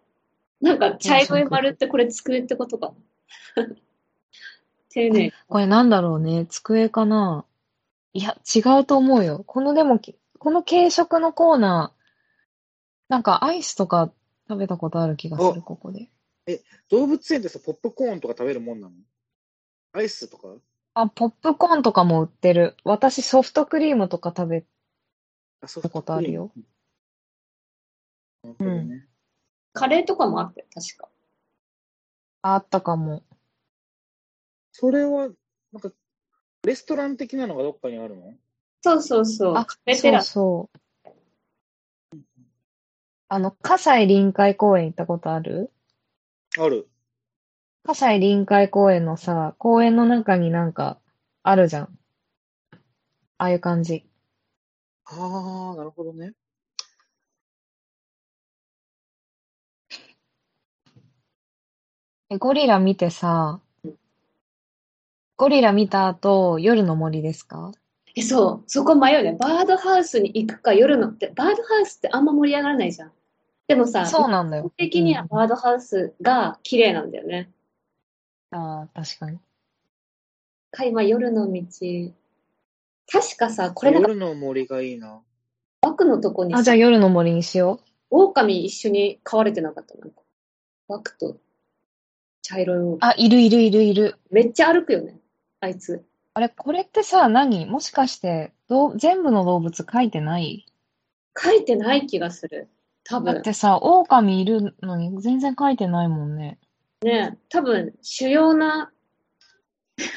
[0.60, 2.94] なんか茶色い丸ってこれ机ってことか
[3.56, 3.66] な。
[4.88, 5.32] 丁寧。
[5.48, 6.46] これなんだろうね。
[6.46, 7.44] 机かな
[8.14, 9.44] いや、違うと思うよ。
[9.46, 12.02] このでも、きこの軽食のコーナー、
[13.08, 14.10] なんかアイスとか
[14.48, 16.10] 食べたことある気がする、おここで。
[16.90, 18.94] 動物園ってさ、ポップコーンとか食べるもんなの？
[19.92, 20.54] アイスとか？
[20.94, 22.76] あ、ポップコーンとかも売ってる。
[22.84, 24.64] 私ソフトクリームとか食べ、
[25.60, 26.52] あ、そたことあるよ。
[28.44, 29.08] なるほどね。
[29.72, 31.08] カレーとかもあって、確か。
[32.42, 33.24] あったかも。
[34.70, 35.28] それは、
[35.72, 35.90] なんか、
[36.62, 38.34] レストラン的なのがどっかにあるの？
[38.82, 39.56] そうそうそう。
[39.56, 40.30] あカフェテラス。
[40.30, 40.78] そうそう。
[43.28, 45.72] あの、葛西臨海公園行ったことある？
[46.58, 46.88] ある。
[47.84, 51.00] 葛西臨海公園のさ、公園の中になんか、
[51.42, 51.98] あるじゃん。
[53.38, 54.08] ああいう感じ。
[55.06, 56.34] ああ、なるほどね。
[62.30, 63.60] え、ゴリラ見てさ、
[65.36, 67.72] ゴリラ見た後、夜の森ですか？
[68.16, 68.64] え、そう。
[68.66, 69.36] そこ迷うね。
[69.38, 73.12] バードハウスに行くか、夜のって、バードハウスってあんま盛り上がらないじゃん。
[73.68, 74.70] でもさ、そうなんだよ基本。
[74.76, 77.50] 的にはバードハウスが綺麗なんだよね。
[78.50, 79.38] ああ、確かに。
[80.70, 81.62] か、今、夜の道。
[83.10, 85.20] 確かさ、これなんか夜の森がいいな。
[85.82, 90.22] バクのとこにあ、じゃあさ、夜の森にしよ狼一緒に飼われてなかったなんか。
[90.88, 91.36] バクと
[92.40, 92.96] 茶色い。
[93.00, 94.16] あ、いるいるいるいる。
[94.30, 95.18] めっちゃ歩くよね、
[95.60, 96.02] あいつ。
[96.36, 97.64] あれ、これってさ、何？
[97.64, 100.66] もしかして、どう全部の動物書いてない？
[101.34, 102.68] 書いてない気がする。
[103.04, 103.32] 多分。
[103.36, 106.58] だってさ、狼いるのに全然書いてないもんね。
[107.00, 108.92] ね、多分、主要な、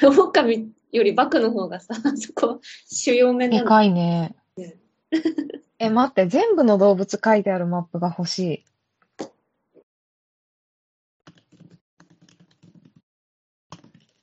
[0.02, 3.62] 狼よりバクの方がさ、 そこ、主要面なの。
[3.62, 4.76] でかいねね。
[5.78, 8.64] え、待って、全部の動物書いてあるマップが欲しい。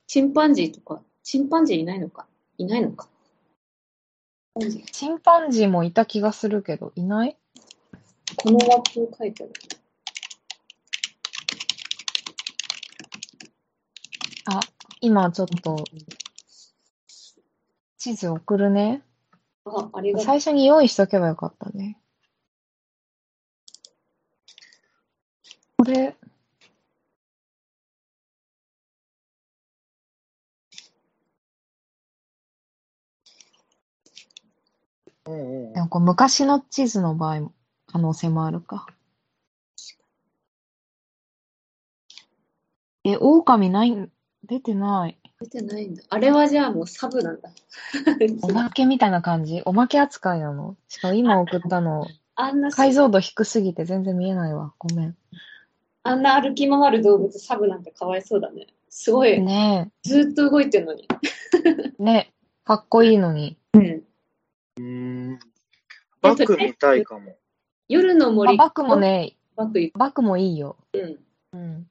[0.06, 2.26] チンパンジーとか、チンパンジーいないのか？
[2.58, 3.10] いないのか？
[4.94, 7.36] チンパンジーもいた気がするけど、いない？
[8.38, 9.54] このマップ書いてある。
[14.46, 14.62] あ、
[15.02, 15.84] 今ちょっと、
[17.98, 19.02] 地図送るね。
[19.66, 20.26] あ、ありがとう。
[20.26, 22.00] 最初に用意しとけばよかったね。
[25.78, 26.16] これ、
[35.28, 37.54] うんうんでもこれ昔の地図の場合も、
[37.86, 38.88] 可能性もあるか。
[43.04, 44.10] え、狼ない、
[44.44, 45.18] 出てない。
[45.40, 46.04] 出てないんだ。
[46.10, 47.50] あれはじゃあもうサブなんだ。
[48.42, 50.76] おまけみたいな感じおまけ扱いなの？
[50.88, 54.74] しかも今送ったの、あんな、解像度低すぎて全然見えないわ。
[54.80, 55.18] ごめん。
[56.04, 58.68] あんな歩き回る動物サブなんてかわいそうだね。
[58.90, 61.08] すごい、ねずっと動いてるのに。
[62.00, 62.04] え。
[62.04, 63.58] ねかっこいいのに。
[63.74, 64.07] うん。
[64.78, 65.40] うーん。
[66.22, 67.32] バック見たいかも。
[67.32, 67.34] あ
[67.90, 68.58] 夜の森。
[68.58, 68.96] バックも。
[68.96, 69.98] ね、バック。
[69.98, 70.78] バックもいいよ。
[70.94, 71.20] うん。
[71.54, 71.90] うん。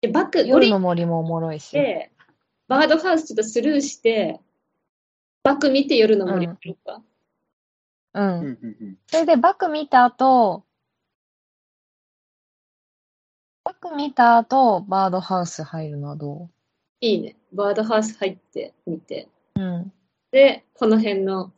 [0.00, 1.70] で、バック、夜森の森もおもろいし。
[1.72, 2.12] で、
[2.68, 4.40] バードハウスちょっとスルーして、
[5.42, 7.02] バック見て夜の森うん行くか。
[8.14, 8.20] う。
[8.20, 8.98] うんんうんうん。
[9.06, 10.64] それでバック見た後、
[13.64, 16.50] バック見た後、バードハウス入るのはど
[17.00, 17.36] いいね。
[17.52, 19.28] バードハウス入ってみて。
[19.56, 19.92] ううん。
[20.30, 21.52] で、この辺の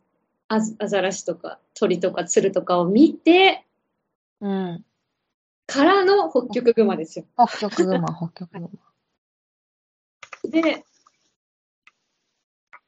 [0.47, 3.65] アザアザラシとか鳥とか鶴とかを見て、
[4.41, 4.85] うん。
[5.67, 7.25] からの北極熊ですよ。
[7.35, 8.69] 北極熊、北極熊。
[10.43, 10.85] で、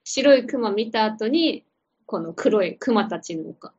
[0.03, 1.65] 白い熊見た後に、
[2.05, 3.73] この黒い熊たちの丘。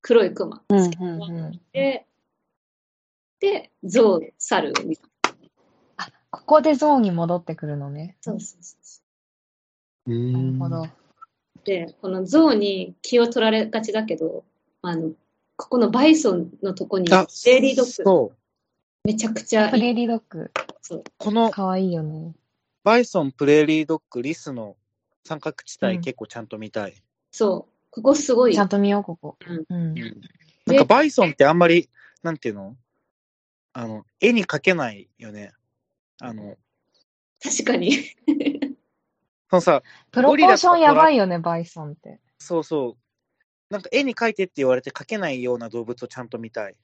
[0.00, 0.62] 黒い熊。
[0.68, 1.60] うん、うん、うん。
[1.72, 2.06] で、
[3.38, 5.08] で、象、猿を見た。
[5.98, 8.16] あ、ここでゾーンに戻ってくるのね。
[8.20, 8.76] そうそうそ
[10.06, 10.10] う。
[10.10, 11.01] ななるほど。
[11.64, 14.44] で、この象に気を取られがちだけど、
[14.82, 15.12] あの、
[15.56, 18.36] ここのバイソンのとこに、あ、デイリードッグ、そう。
[19.04, 19.78] めちゃくちゃプ。
[19.78, 20.50] レーリードッグ。
[20.80, 22.32] そうこのかわいいよね。
[22.84, 24.76] バイソン、プレーリードッグ、リスの
[25.24, 26.94] 三角地帯、うん結構ちゃんと見たい。
[27.30, 27.72] そう。
[27.90, 28.54] ここすごい。
[28.54, 29.36] ちゃんと見よう、ここ。
[29.46, 29.94] うんうん。
[30.66, 31.88] なんかバイソンってあんまり、
[32.22, 32.76] なんていうの？
[33.74, 35.52] あの、絵に描けないよね。
[36.20, 36.56] あの、
[37.42, 37.98] 確かに。
[39.52, 42.20] そのさ、プロポーションやばいよね、バイソンって。
[42.38, 42.96] そうそう。
[43.68, 46.76] なんか絵に描いてって言われて描けないような動物をちゃんと見たい。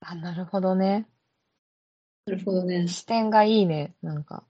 [0.00, 1.06] あ、なるほどね。
[2.26, 2.88] なるほどね。
[2.88, 4.42] 視点がいいね、なんか。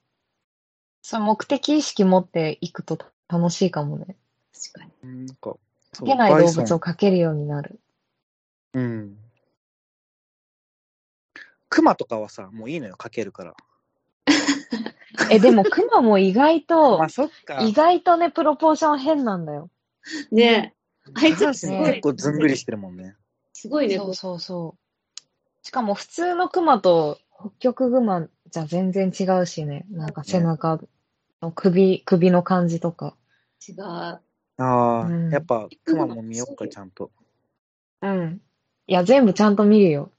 [1.03, 2.98] その目的意識持っていくと
[3.29, 4.16] 楽しいかもね。
[4.55, 4.92] 確かに。
[5.03, 5.57] うんなんか、
[5.92, 7.79] そ描けない動物を描けるようになる。
[8.72, 9.18] うん。
[11.68, 13.55] クマとかはさ、もういいのよ、描けるから。
[15.31, 17.63] え、でもクマも意外とまあ、、そっか。
[17.63, 19.71] 意外とね、プロポーション変なんだよ。
[20.31, 20.83] ねえ。
[21.15, 21.91] あいつすごい。
[21.91, 23.17] 結構ずんぐりしてるもんね。
[23.53, 23.97] すごいね。
[23.97, 25.67] そうそうそう。
[25.67, 29.85] しかも普通のクマと北極熊じゃ全然違うしね。
[29.91, 30.81] なんか背中
[31.41, 33.17] の首、首の感じとか。
[33.67, 33.83] 違う。
[33.85, 34.21] あ
[34.59, 37.11] あ、うんやっぱクマも見よっか、ちゃんと。
[38.01, 38.41] うん。
[38.87, 40.11] いや、全部ちゃんと見るよ。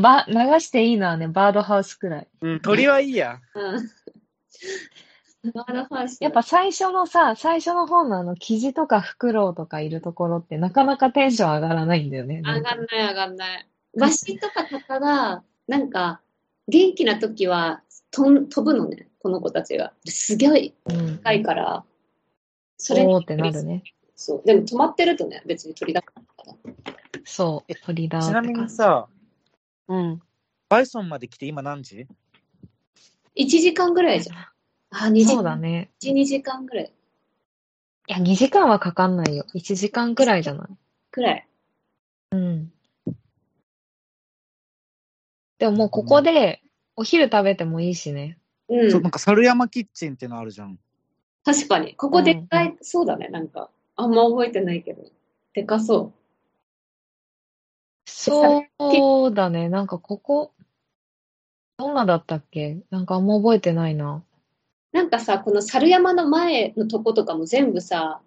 [0.00, 2.28] ば、流していいのはね、バードハウスくらい。
[2.40, 3.40] うん、鳥はいいや。
[3.54, 5.52] うん。
[5.52, 6.18] バードハウス。
[6.20, 12.42] やっぱ最初のさ、最初の方のあの、キジとかフクロウとかいるところってなかなかテンション上がらないんだよね。
[12.44, 13.68] 上がんない上がんない。
[13.98, 16.20] ワシとかタカが、なんか、
[16.68, 19.92] 元気な時は飛ん飛ぶのね、この子たちが。
[20.04, 21.18] すごいうん。
[21.18, 21.84] 高いから、
[22.76, 23.82] それにおーってなるね。
[24.14, 24.42] そう。
[24.44, 26.22] でも止まってるとね、別に鳥だから。
[27.24, 27.74] そう。
[27.84, 28.52] 鳥だーっちなみ。
[28.54, 29.08] にさ、
[29.88, 30.22] うん。
[30.68, 32.06] バイソンまで来て今何時
[33.36, 34.36] ？1時間ぐらいじゃん。
[34.90, 35.90] あ、2時そうだね。
[36.00, 36.92] 1、2時間ぐらい。
[38.08, 39.44] いや、2時間はかかんないよ。
[39.54, 40.68] 1時間くらいじゃない？
[41.10, 41.48] くらい。
[42.32, 42.72] うん。
[45.58, 46.62] でももうここで
[46.96, 48.38] お昼食べてもいいしね。
[48.68, 48.90] う。
[48.90, 50.78] そうんなんか猿山キッチンってのあるじゃん。
[51.44, 51.94] 確かに。
[51.94, 53.70] ここでっかい、そうだね、なんか。
[53.96, 55.04] あんま覚えてないけど。
[55.54, 56.21] でかそう。
[58.14, 59.68] そうだね。
[59.68, 60.52] なんかここ、
[61.78, 62.78] どんなだったっけ？
[62.90, 64.22] なんかあんま覚えてないな。
[64.92, 68.20] なんかさ、この猿山の前のとことかも全部さ、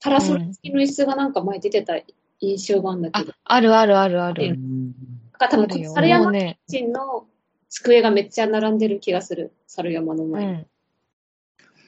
[0.00, 1.94] パラソル付きの椅子がなんか前出てた
[2.40, 4.56] 印象があるんだけあど。、あるあるあるあうる。
[4.56, 4.94] んなん
[5.38, 7.26] か多分あるよ猿山キッチンの
[7.68, 9.52] 机がめっちゃ並んでる気がする。
[9.66, 10.52] 猿山のう前に。
[10.52, 10.66] ん。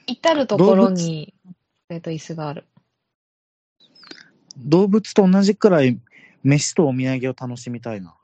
[0.07, 1.35] 至るところに、
[1.89, 2.65] えっと、椅子がある。
[4.57, 5.99] 動物と同じくらい
[6.45, 8.15] 飯とお土産を楽しみたいな。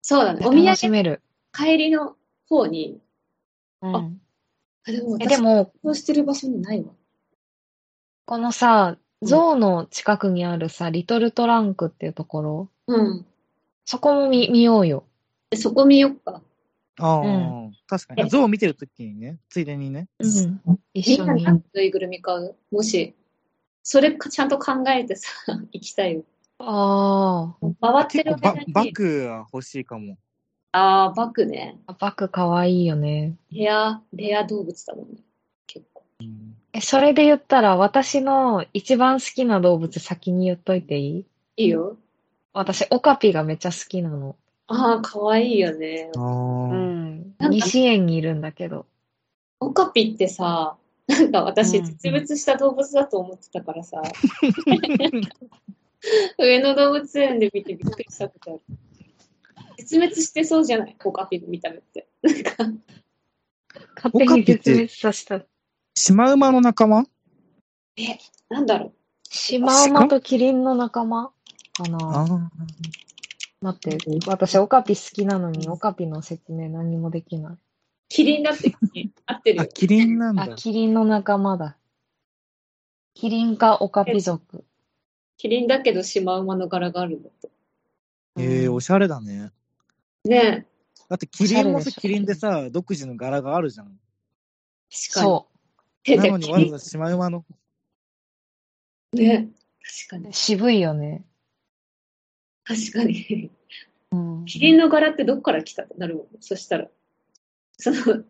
[0.00, 0.46] そうだね。
[0.46, 1.22] お土楽し産める。
[1.52, 2.16] 帰りの
[2.48, 3.00] 方に、
[3.82, 3.96] うん。
[3.96, 4.10] あ
[4.86, 6.92] でもえ、私、でも、そうしてる場所にないわ。
[8.24, 13.26] このさ、うんゾウの近くにあるさ、リトルトランクっていうところ、うん。
[13.84, 15.04] そこも見、見ようよ。
[15.50, 16.42] でそこ見よっか。
[16.98, 18.28] ああ、う確かに。
[18.28, 20.08] 象を見てるときにね、ついでにね。
[20.18, 20.80] うん。
[20.92, 21.58] 一緒にみんな何。
[21.58, 23.14] のぬいぐるみ買うもし、
[23.84, 25.28] それかちゃんと考えてさ、
[25.72, 26.24] 行きたいよ。
[26.64, 30.16] あ回ってるババッグは欲しいかも。
[30.72, 31.78] ああ、バッグね。
[31.86, 33.36] あ、バクかわいいよね。
[33.50, 35.16] レア、レア動物だもんね。
[35.66, 36.02] 結構。
[36.20, 41.18] うんえ、それで言ったら、私の一番好きな動物先に言っといてい
[41.58, 41.64] い？
[41.64, 41.98] いいよ。
[42.54, 44.36] 私、オカピがめっちゃ好きなの。
[44.68, 46.10] ああ、かわいいよね。
[46.16, 47.34] ああ、ん。
[47.50, 48.86] 西園にいるんだけど。
[49.60, 50.76] オカピってさ、
[51.08, 54.00] なんか私、うん絶滅した動物だと思ってたからさ、
[56.38, 58.78] 上野動物園で見てびっくりしたことある。
[59.78, 60.96] 絶滅してそうじゃない？
[61.04, 62.08] オカピの見た目って。
[62.22, 62.52] なんか、
[63.96, 65.40] 勝手に絶滅させた。
[65.94, 67.04] シマウマの仲間？
[68.48, 68.92] なんだろう。
[69.28, 71.28] シマウマとキリンの仲間？
[71.28, 71.32] か
[71.84, 72.50] あなあ。
[73.60, 77.56] 待って、私オカピ好きなのにオカピの説明何もできない。
[78.08, 78.72] キリンだって
[79.24, 79.70] 合ってるあ、よ。
[79.72, 80.56] キリンなんあ、だ。
[80.56, 81.78] キリンの仲間だ。
[83.14, 84.64] キリンかオカピ族。
[85.42, 87.50] キリンだけどシマウマの柄があるんだって。
[88.38, 89.50] ええおしゃれだね。
[90.24, 90.68] ね
[91.08, 93.88] だってキリンもさ、キリンでさ、独自の柄があるじゃん。
[93.88, 93.90] え、
[94.94, 95.26] 確かに。
[95.26, 95.48] そ
[96.04, 97.44] 手なのにわざわざシマウマの。
[99.14, 99.48] ね
[100.06, 100.28] 確かう。
[100.28, 100.32] に。
[100.32, 101.24] 渋いよね。
[102.62, 103.50] 確かに。
[104.12, 104.44] うん。
[104.44, 105.82] キリンの柄ってどっから来た？
[105.82, 106.26] ってなるもん。
[106.38, 106.86] そしたら。
[107.78, 108.22] その、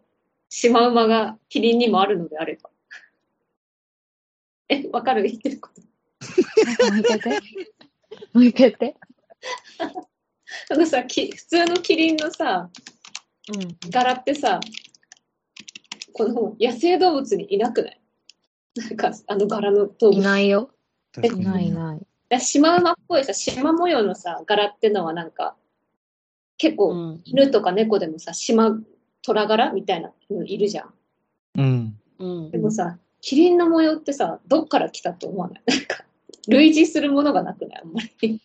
[0.49, 2.71] シマウマがキリンにもあるのであれば。
[4.71, 5.25] え、わかる？
[5.25, 5.83] 言ってること。
[6.91, 7.31] もう一回言って。
[8.33, 8.97] もう一回言って。
[10.71, 12.71] あのさ、き普通のキリンのさ、
[13.55, 13.91] うん。
[13.91, 14.61] 柄ってさ、
[16.13, 18.01] この野生動物にいなくない？
[18.77, 20.23] なんか、あの柄の動い物。
[20.23, 20.71] ないよ。
[21.23, 21.75] いないいに。
[21.75, 22.01] ない。
[22.29, 25.57] だシマウマっぽいさ、シマ模様のさ、柄ってのはなんか、
[26.57, 27.21] 結構、ん。
[27.25, 28.79] 犬とか猫でもさ、シマ、
[29.23, 29.73] 虎柄？
[29.73, 30.95] みたいなのいるじゃん。
[31.57, 31.99] うん。
[32.19, 35.63] うんでもさ、キリンの模様ってさ、どっから来たって思わない？
[35.67, 36.05] なんか、
[36.49, 37.81] 類似するものがなくない？
[37.83, 38.41] あんまり。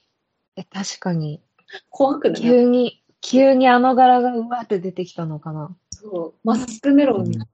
[0.55, 1.41] え、確かに。
[1.89, 2.41] 怖くない？
[2.41, 5.75] 急に、急にあの柄がうわって出てきたのかな。
[5.91, 6.47] そう。
[6.47, 7.47] マスクメロンみたい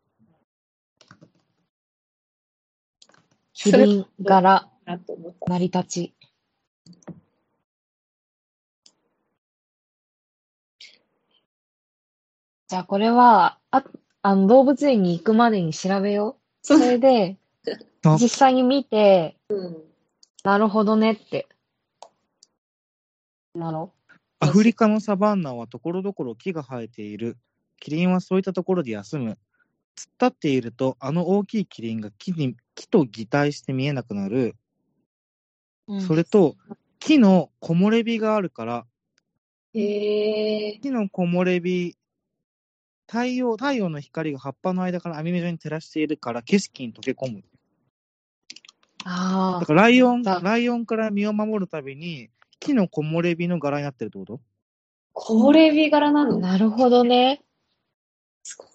[3.54, 4.70] キリン柄。
[5.48, 6.14] 成り立ち。
[12.68, 13.84] じゃあこれは、あ、
[14.24, 16.42] あの動物園に行くまでに調べよう。
[16.66, 17.38] そそれで、
[18.04, 19.93] あ 実際に見て、うん。
[20.44, 21.48] なるほどねって。
[23.56, 23.94] なろ？
[24.40, 27.38] アフリカのサバンナはところどころ木が生えている。
[27.80, 29.32] キリンはそういったところで休む。
[29.32, 29.38] 突っ
[29.96, 34.56] 立っていると、あの大きいキリンが木に木と擬態して見えなくなる。
[35.88, 36.02] う。
[36.02, 36.56] それと、
[37.00, 38.86] 木の木漏れ日があるから、
[39.74, 40.80] へえ。
[40.80, 41.96] 木の木漏れ日、
[43.08, 47.44] 太陽、太陽の光が葉っぱの間から網目状に照らしているから景色に溶け込む。
[49.06, 54.40] ああ、だからライオン、だライオンから身を守るたびに、木の木漏れ日の柄になってるってこと？
[55.14, 56.38] これ日柄なの？
[56.40, 57.42] なるほどね。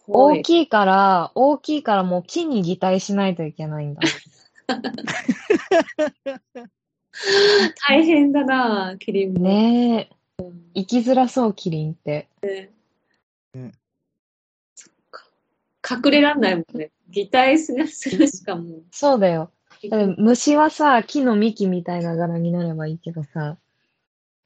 [0.06, 4.00] 大きいから、大きいからもう木に擬態しないといけないんだ。
[7.88, 9.40] 大変だなキリンも。
[9.40, 10.44] ねえ。
[10.74, 12.28] 生きづらそう、キリンって。
[15.90, 16.90] 隠れらんないもんね。
[17.10, 18.84] 擬態するするしかもう。
[18.90, 19.50] そうだよ。
[20.18, 23.58] 虫はさ、木の幹みたいな柄になればいいけどさ、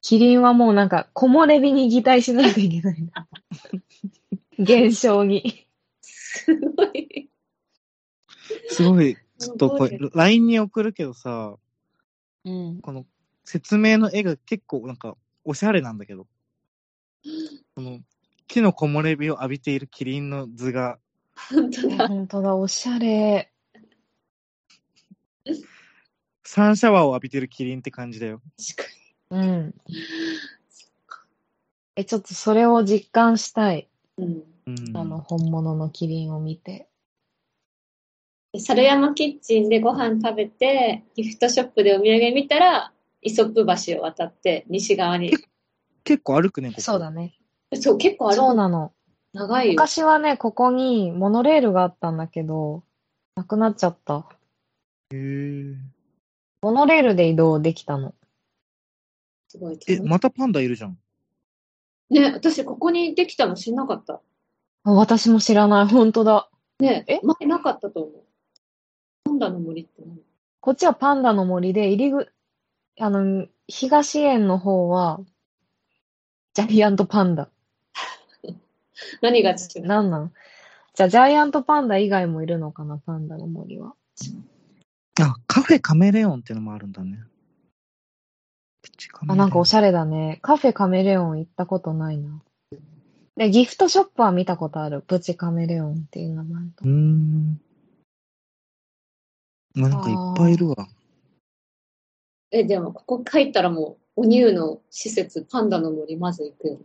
[0.01, 3.27] キリンはもうなんか木漏れ日に擬態しないといけないんだ。
[4.59, 5.67] 現象に。
[6.01, 7.29] すごい。
[8.67, 11.55] すごい、ちょっとこれ LINE に送るけどさ、
[12.43, 12.81] うん。
[12.81, 13.05] この
[13.45, 15.15] 説明の絵が結構なんか
[15.45, 16.27] おしゃれなんだけど、
[17.75, 17.99] この
[18.47, 20.99] 木の木漏れ日を浴びているキリンの図が、
[21.51, 22.07] え、本当だ。
[22.09, 23.52] 本当だ、おしゃれ。
[26.45, 28.41] サンシャワーを浴びてるキリンって感じだよ。
[28.75, 28.89] 確か
[29.31, 29.75] うん。
[31.95, 33.87] え、ちょっとそれを実感したい。
[34.17, 34.43] に。
[34.67, 34.89] うん。
[34.89, 36.87] うん、あの、本物のキリンを見て。
[38.53, 45.33] で猿山キッチンでご飯食べて、ギフトショップでお土産見たら、イソップ橋を渡って、西側に。
[46.03, 46.81] 結構歩くね、ここ。
[46.81, 47.35] そうだね。
[47.73, 48.37] そう、結構ある。
[48.37, 48.93] そうなの。
[49.33, 49.73] 長いよ。
[49.73, 52.83] 昔はね、ここにモノレールがあったんだけど、
[53.35, 54.27] なくなっちゃった。
[55.11, 55.92] へー
[56.63, 58.15] モノレールで移動できたの。
[59.49, 59.79] すごい。
[59.89, 60.97] え、またパンダいるじゃん。
[62.09, 64.21] ね、私ここにできたの知んなかった。
[64.85, 66.49] あ私も知らない、本当だ。
[66.79, 67.19] ね、え？
[67.21, 68.23] 前なかったと思う。
[69.25, 70.19] パンダの森って何？
[70.61, 72.29] こっちはパンダの森で、入りぐ、
[72.97, 75.19] あの、東園の方は、
[76.53, 77.49] ジャイアントパンダ。
[79.21, 79.85] 何が違う？
[79.85, 80.33] なんなん？
[80.93, 83.95] じゃあ、ジャイアントパンダ以外もいるのかな、パンダの森は。
[85.21, 87.19] あ、カフェカメレオンってのもあるんだね。
[88.81, 90.39] プチカメレオあ、ンなんかおしゃれだね。
[90.41, 92.41] カフェカメレオン行ったことないな。
[93.35, 95.01] で、ギフトショップは見たことある。
[95.01, 96.89] プチカメレオンっていう名前とうー。
[96.89, 97.61] ん。
[99.75, 100.87] まあなんかいっぱいいるわ。
[102.51, 106.79] え、でもここ帰ったらもう、お乳の施設、パンダの森、まず行くよ。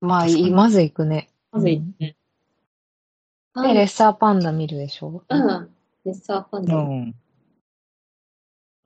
[0.00, 1.28] まあ、いまず行くね。
[1.52, 2.16] まず行くね。
[3.54, 5.24] で、レッサーパンダ見るでしょ？
[5.28, 5.74] うん。
[6.08, 7.14] レッサーパンダうん。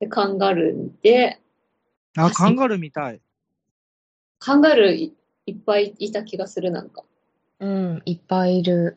[0.01, 1.39] でカンガルーで、
[2.17, 3.21] あ、カンガルー見たい。
[4.41, 5.15] カンガルーい
[5.47, 7.05] いっぱいいた気がする、なんか。
[7.61, 8.97] うん、いっぱいいる。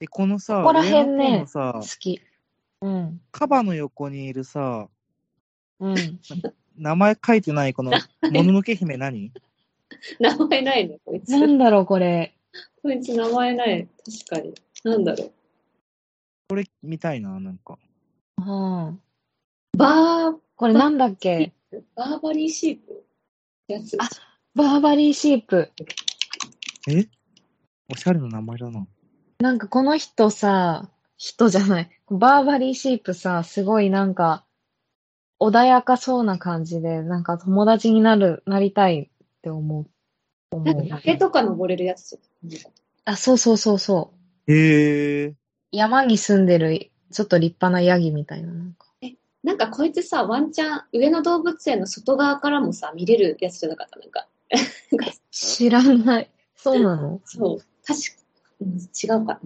[0.00, 2.20] で、このさ、ここら辺ね上のさ好、き。
[2.80, 3.20] うん。
[3.30, 4.88] カバの横にいるさ、
[5.78, 5.94] うん。
[6.76, 9.32] 名前書いてないこの、もののけ姫何？
[10.18, 11.30] 名前ないね、こいつ。
[11.38, 12.34] なんだろう、これ。
[12.82, 13.88] こいつ名前ない。
[14.28, 14.54] 確かに。
[14.82, 15.32] なんだろう。
[16.48, 17.76] これ見たいな、なんか。
[18.38, 18.44] うん。
[19.76, 21.52] バー、これなんだっけ？
[21.96, 23.04] バーバリーシープ？
[23.66, 23.96] やつ。
[23.98, 24.08] あ
[24.54, 25.72] バーバリーシープ。
[26.88, 27.08] え？
[27.92, 28.86] おしゃれな名前だな。
[29.40, 31.90] なんかこの人さ、人じゃない。
[32.08, 34.44] バーバリーシープさ、すごいなんか、
[35.40, 39.86] 穏やかそうな感じで、なんか友達になる、なりたいって思う。
[40.52, 40.74] 思う。
[40.74, 42.20] なんか崖とか登れるやつ。
[43.04, 44.12] あ、そうそうそうそ
[44.46, 44.52] う。
[44.52, 45.34] へえ。
[45.76, 48.52] 山に住んでる、ちょっと立派なヤギみたいな。
[48.52, 48.86] なんか
[49.44, 54.00] なんかこいつさ、ワンチャン、上野動物園の外側からもさ、見れるやつじゃなかった？
[54.00, 54.26] なんか。
[55.30, 56.30] 知らない。
[56.56, 57.20] そうなの？
[57.26, 57.58] そう。
[57.86, 58.06] 確か、
[58.60, 59.40] うん違うかな。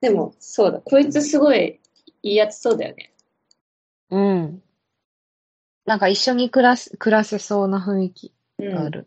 [0.00, 0.80] でも、そうだ。
[0.80, 1.80] こいつすごい
[2.22, 3.12] いいやつそうだよね。
[4.10, 4.62] うん。
[5.86, 8.74] なんか一緒に暮らす、暮らせそうな雰囲気うん。
[8.74, 9.06] がある。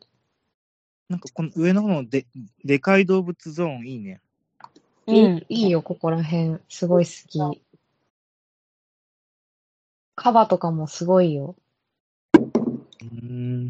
[1.09, 2.25] なんかこの上の方ので、
[2.65, 4.21] でかい動物ゾーンいいね。
[5.05, 6.59] うん、いいよ、ここら辺。
[6.69, 7.61] すごい好き。
[10.15, 11.55] カバとかもすごいよ。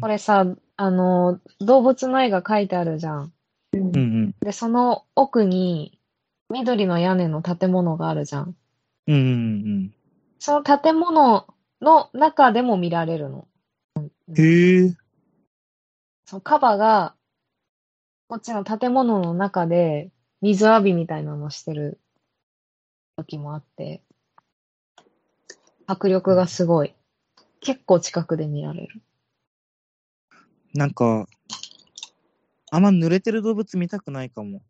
[0.00, 0.08] こ。
[0.08, 3.32] れさ、あの、動物の絵が描いてあるじゃん。
[3.72, 4.34] うんうんうん。
[4.40, 5.98] で、その奥に
[6.50, 8.56] 緑の屋根の建物があるじゃん。
[9.06, 9.94] うんうん
[10.38, 11.46] その建物
[11.80, 13.48] の中でも見られるの。
[13.96, 14.10] うん。
[14.36, 14.94] へえ。
[16.26, 17.14] そのカバが、
[18.28, 20.10] こっちの建物の中で
[20.44, 21.98] 水浴びみたいなのしてる
[23.16, 24.02] 時もあって、
[25.86, 26.94] 迫力がすごい。
[27.60, 29.00] 結構近くで見られる。
[30.74, 31.26] なんか、
[32.70, 34.60] あんま濡れてる動物見たくないかも。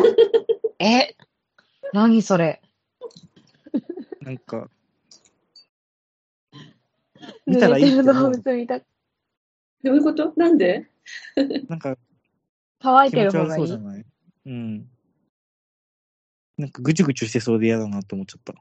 [0.80, 1.14] え？
[1.92, 2.62] 何それ？
[4.22, 4.70] なんか、
[7.44, 8.84] 見たらいいけど濡れてる動物見たど
[9.82, 10.32] ういうこと？
[10.38, 10.88] なんで？
[11.68, 11.98] なんか
[12.80, 13.68] 乾いて気持ち悪る方がいい。
[13.68, 14.06] そうじゃない？
[14.46, 14.90] うん。
[16.56, 18.54] なんかぐちゅぐちゅしてそうで嫌だなって思っちゃった。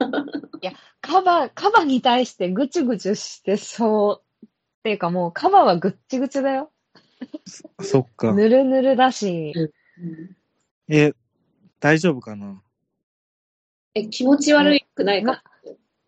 [1.00, 4.46] カバ、カバに対してぐちゅぐちゅしてそう。
[4.46, 4.48] っ
[4.82, 6.70] ていうかもうカバはぐっちぐちだよ。
[7.78, 8.32] あそっか。
[8.32, 9.52] ぬるぬるだし。
[9.56, 9.70] うん
[10.90, 11.12] え、
[11.80, 12.62] 大丈夫かな？
[13.94, 15.42] え、気持ち悪くないか？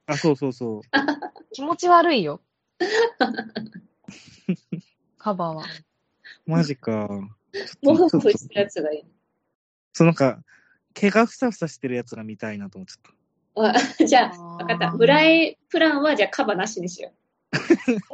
[0.06, 0.80] あ、そうそうそう。
[1.52, 2.40] 気持ち悪いよ。
[5.18, 5.64] カバは。
[6.46, 7.08] マジか。
[7.82, 9.04] もちょっとふもふしたやつがいい。
[9.92, 10.42] そうなんか、
[10.94, 13.14] 毛がふさふさしてるやつが見たいなと思っちゃっ
[13.56, 14.90] あじゃあ、あわかった。
[14.92, 17.12] 村井プランは、じゃあカバなしにしよ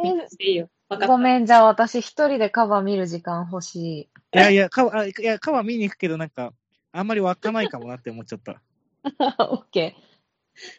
[0.03, 0.27] えう。
[0.41, 0.69] いいよ。
[0.89, 4.09] わかっごめん、じゃあ私一人でカバ見る時間欲しい。
[4.31, 4.41] た。
[4.41, 6.53] いやいや、川、あいや、川見に行くけど、なんか、
[6.93, 8.63] あんまり湧かないかもなって思っちゃった。
[9.51, 9.97] オッケ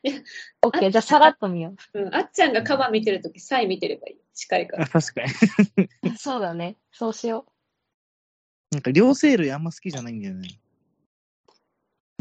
[0.03, 0.23] いやー。
[0.63, 1.99] オッケー、じゃあさらっと見よた。
[1.99, 2.15] うん。
[2.15, 4.17] あっちゃんがカバ見てるとき、サイ見てればいい。
[4.33, 4.85] 近いから。
[4.85, 6.11] あ、確かに。
[6.13, 6.17] う。
[6.17, 6.77] そうだね。
[6.91, 7.45] そうしよ
[8.71, 10.59] なんか、両生類あんま好きじゃないんだよね。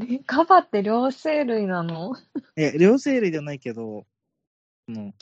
[0.01, 0.05] う。
[0.05, 2.15] えカバって両生類なの？
[2.57, 4.07] いや、両生類じゃないけど、
[4.87, 5.13] その、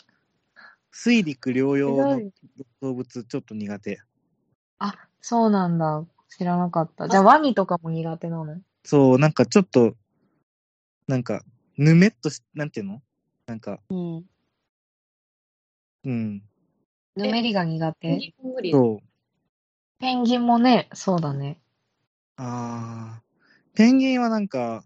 [0.91, 2.31] 水陸両用のひ
[2.81, 4.01] 動物ちょっと苦手。
[4.79, 6.05] あ、そうなんだ。
[6.29, 7.09] 知らなかった。
[7.09, 8.61] じゃあワニとかも苦手なの？
[8.85, 9.97] そう、なんかちょっと、
[11.07, 11.43] なんか、
[11.77, 13.03] ぬめっとし、なんていうの？
[13.47, 14.25] なんか、うん。
[16.05, 16.43] うん。
[17.17, 18.33] ぬめりが苦手？
[18.43, 18.73] 無理。
[18.73, 19.07] そう。
[19.99, 21.59] ペンギンもね、そうだね。
[22.37, 23.24] あー、
[23.75, 24.85] ペンギンはなんか、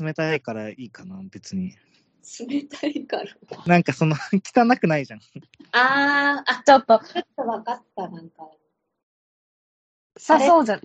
[0.00, 1.74] 冷たいからいいかな、別に。
[2.40, 3.24] 冷たいから。
[3.66, 5.20] なんかその、汚くないじゃん。
[5.72, 8.50] あー、あ、ちょっと、ちょっとわかった、なんか。
[10.16, 10.80] さそうじゃん。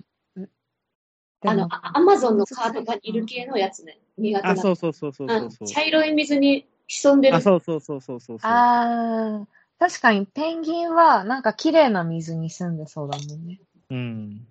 [1.46, 3.98] あの、あアマゾンのカードがいる系のやつね。
[4.16, 4.52] 苦手な。
[4.52, 5.68] あ、そうそうそうそうそうそう。
[5.68, 7.36] ん茶色い水に潜んでる。
[7.36, 8.50] あ、そうそうそうそうそうそう。
[8.50, 13.60] あー確かにペンギンはなんか綺麗な水に住んでそうだもんね。
[13.90, 14.46] うん。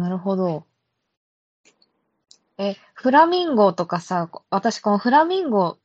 [0.00, 0.64] なるほど。
[2.56, 5.76] え、フラミンゴとかさ、私このフラミンゴ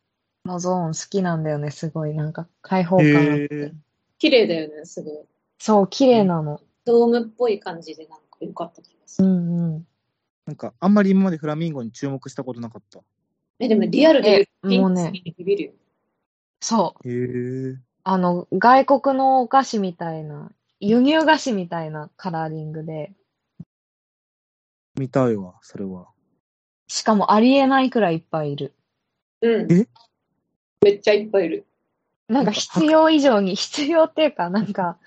[0.46, 2.14] のゾーン好きなんだよね、すごい。
[2.14, 3.74] なんか開放感あっへてー。
[4.18, 5.26] 綺麗だよね、すごい。
[5.60, 6.62] そう、綺麗なの。
[6.86, 9.32] ドームっぽい感じでなんか良かった気がすうる。
[9.34, 9.88] んうん。
[10.46, 13.02] なんか、あんまり今までフラミンゴに注目したことなかった。
[13.60, 15.72] え、でもリアルで言うえもうねるよ。
[16.62, 17.10] そう。
[17.10, 17.76] へえ。
[18.06, 23.14] あの、外国のお菓子みたいな、輸入菓子みたいなカラーリングで、
[24.98, 26.08] 見たいわ、それは。
[26.88, 28.74] しかもありえないくらいいっぱいいる。
[29.42, 29.72] うん。
[29.72, 29.88] え？
[30.82, 31.66] めっちゃいっぱいいる。
[32.28, 35.00] なんか必要以上に、 必要っていうか、なんか、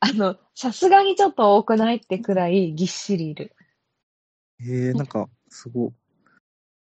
[0.00, 3.54] あの、さすがにちょっと多くないってくらいぎっしりいる。
[4.60, 5.92] えー、なんか、すごい。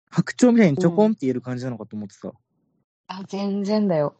[0.09, 2.33] 白鳥みたいにちょこんって言える感じなのかと思ってた。
[3.07, 4.15] あ、全然だよ。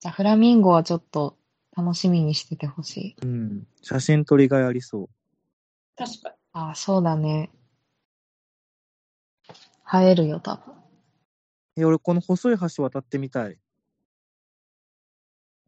[0.00, 1.36] じゃあ、フラミンゴはちょっと
[1.76, 3.16] 楽しみにしててほしい。
[3.22, 3.66] うん。
[3.82, 5.08] 写真撮りがいありそう。
[5.96, 6.36] 確かに。
[6.54, 7.50] あ、そうだね。
[9.92, 10.74] 映えるよ、多分。
[11.76, 13.58] え、俺この細い橋渡ってみたい。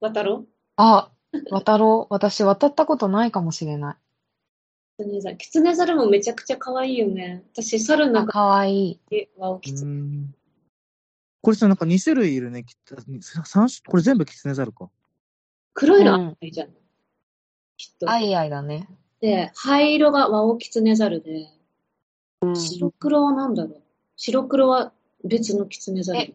[0.01, 0.49] 渡ろう？
[0.77, 1.11] あ、
[1.51, 2.15] 渡ろう。
[2.15, 3.97] 私渡ったことないかもしれない。
[4.99, 5.37] キツネザル。
[5.39, 7.45] キツネザルもめちゃくちゃ可愛いよね。
[7.53, 9.01] 私、猿のあ、中かわいい。
[9.11, 9.85] でワオキうツ。
[11.43, 12.65] これさ、なんか2種類いるね。
[12.65, 14.89] き三種、これ全部キツネザルか。
[15.75, 16.71] 黒いのあったじゃん。
[17.77, 18.09] きっと。
[18.09, 18.89] アイアイだね。
[19.21, 21.49] で、灰色がワオキツネザルで、
[22.43, 23.83] うん白黒は何だろう？
[24.17, 24.93] 白黒は
[25.25, 26.35] 別のキツネザルえ。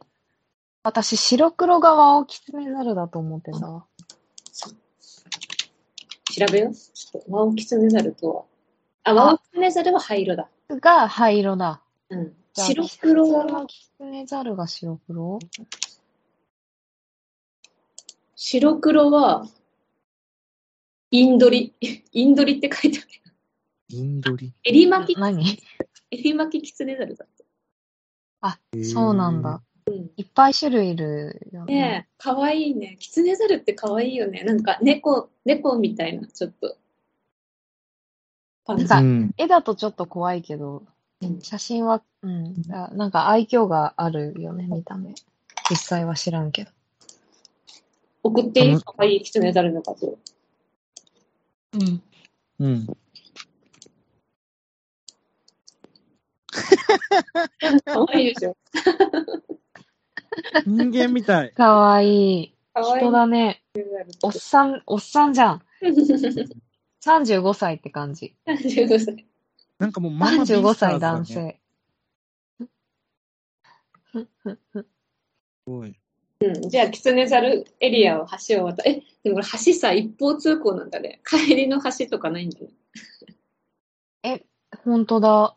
[0.84, 3.86] 私、白黒がワオキツネザルだと思ってたわ。
[6.34, 6.74] 調べよう。
[6.74, 8.44] ちょっとワオキツネザルとは。
[9.04, 10.50] あ、ワオキツネザルは灰色だ。
[10.70, 11.82] が灰色だ。
[12.10, 12.34] うん。
[12.54, 15.40] 白黒はのキツネザルが白黒？
[18.36, 19.46] 白黒は、
[21.12, 21.74] インドリ。
[22.14, 23.08] インドリって書いてある。
[23.90, 24.54] インドリ？
[24.64, 25.58] エリ巻き、何？
[26.12, 27.44] エリ巻きキツネザルだった。
[28.48, 29.62] あそうなんだ。
[29.88, 30.10] うん。
[30.16, 31.76] いっぱい種類いるよね。
[31.76, 32.96] ねえ、かわいいね。
[33.00, 34.44] キツネザルってかわいいよね。
[34.44, 36.78] なんか猫、猫みたいな、ちょっと。
[38.68, 39.32] なんかうん。
[39.38, 40.84] 絵だとちょっと怖いけど、
[41.22, 45.14] うん写真は、うん、あなんか愛嬌があるよね、見た目。
[45.70, 46.72] 実際は知らんけど。
[48.24, 50.18] 送っていい楽かわいいキツネザルの画像。
[51.74, 52.04] うん。
[52.60, 52.88] うん。
[57.86, 58.56] かわいいでしょ。
[60.66, 61.52] 人間みたい。
[61.54, 62.56] かわいい。
[62.74, 63.64] かわいい人だね。
[64.24, 65.62] おっさん、おっさんじゃん。
[67.04, 68.36] 35歳って感じ。
[68.46, 69.28] 35歳。
[69.80, 71.26] なんかもうママビースター35ズだね歳男。
[71.26, 71.62] 性。
[74.14, 74.86] す
[75.66, 76.01] ごい。
[76.42, 81.22] うん、じゃあ、キツネザルエリアを橋を渡え、でもこれ橋さ、一方通行なんだね。
[81.24, 82.68] 帰りの橋とかないんだね。
[84.24, 84.46] え、
[84.84, 85.56] 本当だ。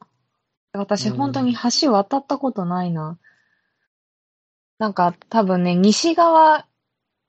[0.72, 3.18] 私、うん本当に橋渡ったことないな。
[4.78, 6.66] なんか、多分ね、西側、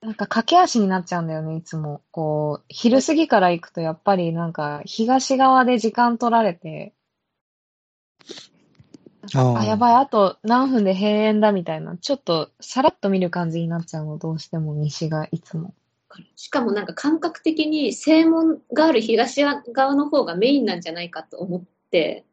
[0.02, 2.02] なんか駆け足になっちゃうんだよね、いつも。
[2.10, 6.95] こう、昼過ぎから行くと、やっぱりなんか、東側で時間取られて、
[9.34, 15.74] あやばい、あと何分で閉園だみたいな、ちょっとさらっと見る感じになっちゃうの、どうしても西がいつも。
[16.34, 22.24] しかもなんか感覚的に正門がある東側の方がメインなんじゃないかと思って、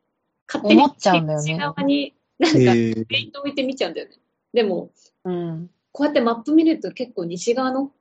[0.48, 4.16] 勝手に思っちゃうんだよね西側になんかへペーイント置いて見ちゃうんだよね。
[4.54, 4.91] でも、
[5.24, 5.70] うん。
[5.91, 7.91] こうやってマップ見ると結構西側の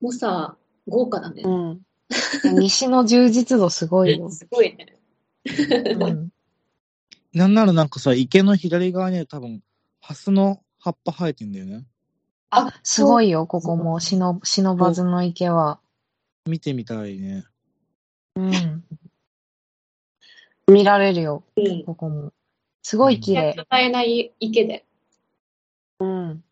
[0.00, 1.42] もさ、豪華だね。
[1.44, 1.80] うん。
[2.58, 4.30] 西の充実度すごいよ。
[4.30, 4.98] すごいね。
[5.44, 6.30] うん。
[7.34, 9.62] なんならなんかさ、池の左側には多分、
[10.00, 11.84] ハスの葉っぱ生えてんだよね。
[12.50, 13.98] あ、すごいよ、ここも。
[13.98, 15.80] しの、しのばずの池は。
[16.46, 17.44] 見てみたいね。
[18.36, 18.84] うん。
[20.68, 21.84] 見られるよ、うん。
[21.84, 22.32] ここも。
[22.82, 23.54] すごい綺麗。
[23.58, 24.84] 与えない池で。
[25.98, 26.44] うん。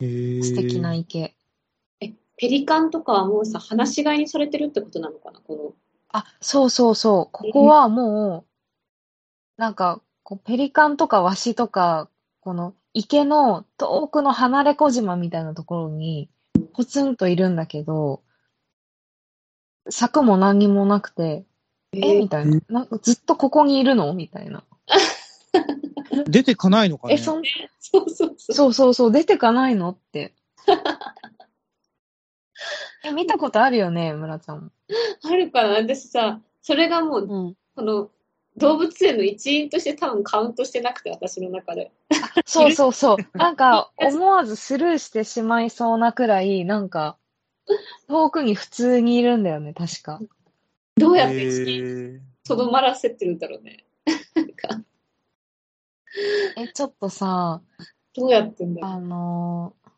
[0.00, 1.34] へー素敵な池。
[2.38, 5.74] ペリカンとかはもうさ、放し飼いにされてるってことなのかなこ
[6.10, 7.28] あ、そうそうそう。
[7.32, 8.45] ここはもう、
[9.56, 12.08] なんか、こうペリカンとかワシとか、
[12.40, 16.28] この池の遠くの離れ小島みたいなところに、
[16.74, 18.22] ポツンといるんだけど、
[19.88, 21.46] 柵も何にもなくて、
[21.94, 22.60] のえみたいな。
[22.68, 24.12] なんかずっとここにいるの？
[24.14, 24.64] みたいな。
[26.28, 27.42] 出てかないのかねえ、そん、
[27.78, 28.54] そうそうそう。
[28.54, 29.90] そうそうそう、出てかないの？
[29.90, 30.34] って。
[33.04, 34.70] え、見たことあるよね、村ちゃんも。
[35.22, 37.54] あるかな私さ、それがもう、うん。
[37.76, 38.10] この、
[38.56, 41.92] 動物園の一員として多分カウントしてなくて、私の中で。
[42.46, 43.38] そうそうそう。
[43.38, 47.18] なんか、思わずスルーしてしまいそうなくらい、なんか、
[48.08, 50.20] 遠くに普通にいるんだよね、確か。
[50.96, 53.84] どうやっへて地とどまらせてるんだろうね。
[56.56, 57.60] え、ちょっとさ、
[58.14, 58.86] どうやってんだ。
[58.86, 59.90] あのー、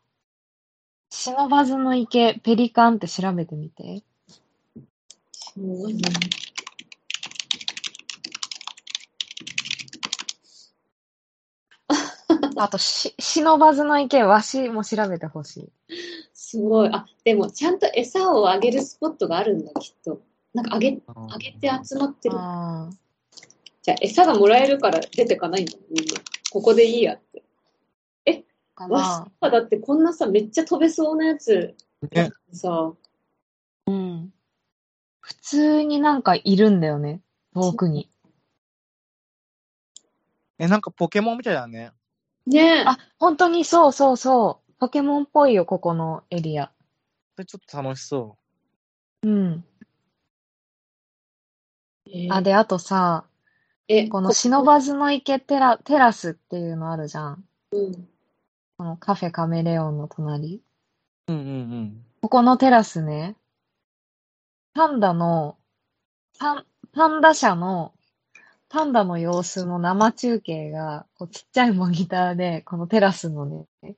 [1.11, 4.03] シノバズの池、ペリカンって調べてみて。
[5.55, 5.87] もう
[12.61, 15.71] あと、し、シノバズの池、ワシも調べてほしい。
[16.33, 16.89] すごい。
[16.91, 20.21] あ、でもちゃんと餌をあげるスポットがあるんだ、きっと。
[20.53, 22.35] なんかあげ、あげて集まってる。
[22.37, 22.89] あ
[23.81, 26.19] じゃあ餌がもらえるから出てかないんだもん、みんな。
[26.51, 27.43] ここでいいやって。
[28.25, 28.43] あ。
[28.75, 29.49] かわな。
[29.49, 31.75] だってこんなさ、めっちゃ飛べそうなやつ、
[32.11, 32.91] ねさ、
[33.87, 34.33] うん。
[35.21, 37.21] 普通になんかいるんだよね。
[37.53, 38.11] 遠くに。
[40.57, 41.93] え、なんかポケモンみたいだね。
[42.49, 42.83] ねえ。
[42.85, 44.73] あ、本当にそうそうそう。
[44.79, 46.71] ポケモンっぽいよ、ここのエリア。
[47.35, 48.37] それちょっと楽しそ
[49.23, 49.63] うん。
[52.07, 53.25] えーあ、で、あとさ、
[53.87, 57.43] え、この忍ばずの池テラテラスっていうのあるじゃん。
[57.71, 58.09] うん。
[58.77, 60.63] このカフェカメレオンの隣。
[61.27, 61.33] う。
[61.33, 62.05] うんうんうん。
[62.21, 63.35] ここのテラスね、
[64.73, 65.57] パンダの、
[66.39, 67.93] パン、パンダ社の、
[68.69, 73.45] パンダの様子の生中継が、こうちっちゃいモニターで、このテラスの
[73.81, 73.95] ね、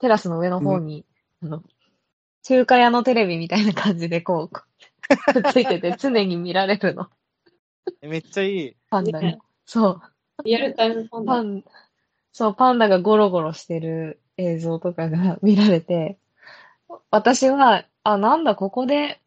[0.00, 1.06] テラスの上の方に、
[1.42, 1.62] あの、
[2.42, 4.62] 中華屋のテレビみたいな感じでこう、こ
[5.36, 7.08] うくっついてて 常に見られるの。
[8.02, 8.76] えめっちゃいい。
[8.90, 9.38] パンダねが。
[9.64, 10.02] そう。
[10.44, 11.64] リアルタイムパンダパン、
[12.32, 16.18] そう、パンダがゴロゴロしてる映像とかが見られて、
[17.10, 19.20] 私は、あ、なんだ、ここで、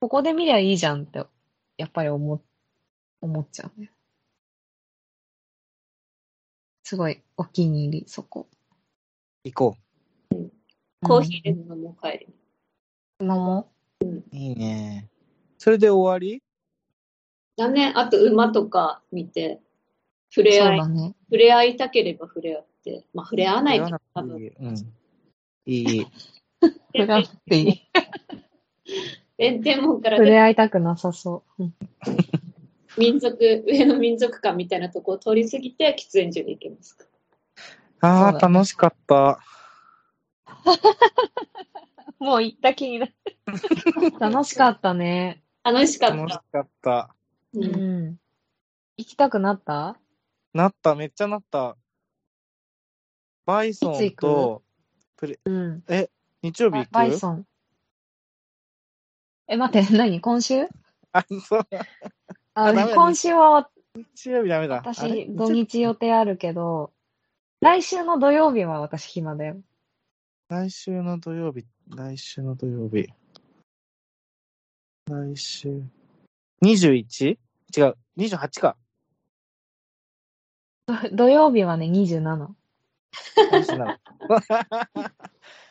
[0.00, 1.24] ここで見りゃいいじゃんって、
[1.76, 2.42] やっぱり思、
[3.20, 3.92] 思っちゃうね。
[6.82, 8.48] すごいお気に入り、そこ。
[9.44, 9.76] 行こ
[11.02, 12.34] コーヒーで飲もう帰りに。
[13.20, 13.30] うん。
[13.30, 14.06] 飲もう。
[14.32, 15.08] いいね。
[15.58, 16.42] それで終わり？
[17.56, 17.92] だね。
[17.94, 19.60] あと馬とか見て、
[20.30, 20.52] 触う。
[20.52, 21.14] そうれ合い、だね。
[21.26, 24.52] 触れ合いたければ触れ合って、まあ触れ合わないと多分。
[24.60, 24.76] うん。
[25.66, 26.06] いい。
[26.60, 27.82] 触れ合っていい。
[29.38, 31.62] 弁天門から触れ合いたくなさそう。
[31.62, 31.74] うん
[32.98, 33.36] 民族、
[33.66, 37.06] 上の民族館みたいなとこを通り過ぎて、喫煙所に行けますか？
[38.00, 39.40] ああ、楽しかった。
[42.18, 43.38] もう行った気になって。
[44.18, 45.42] 楽しかったね。
[45.62, 46.16] 楽しかっ。
[46.16, 47.14] 楽したかった。
[47.54, 48.20] う、うんん。
[48.96, 49.98] 行きたくなった？
[50.52, 51.76] なった、めっちゃなった。
[53.46, 54.62] バイソンいつ行と、
[55.44, 55.84] うん。
[56.42, 56.90] 日曜日行く？
[56.92, 57.46] バイソン。
[59.48, 60.20] え、待って、何？
[60.20, 60.66] 今週？
[61.12, 61.68] あ、そう。
[62.54, 64.76] あ今週は日曜日ダメだ。
[64.76, 66.92] 私、土日予定あるけど、
[67.60, 69.60] 来週の土曜日は私暇だよ。
[70.48, 73.08] 来週の土曜日、来週の土曜日。
[75.06, 75.82] 来週。
[76.62, 77.38] 21?
[77.76, 78.76] 違う、28か。
[80.86, 82.48] ど 土曜日はね、27。
[83.36, 83.98] 27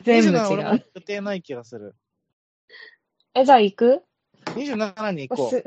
[0.02, 0.84] 全部27俺も違う。
[0.94, 1.94] 予定ない気がする。
[3.34, 4.04] え、じゃあ行く
[4.46, 5.64] ？27に行こう。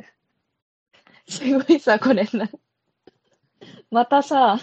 [1.27, 2.49] す、すごいさ、これな。
[3.91, 4.59] またさ、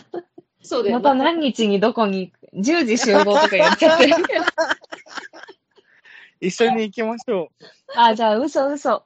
[0.62, 4.44] そうだよまた何日にどこに、10時集合とか言っちゃってるけど。
[6.40, 7.50] 一緒に行きましょ
[7.94, 9.04] あ、じゃあ嘘嘘。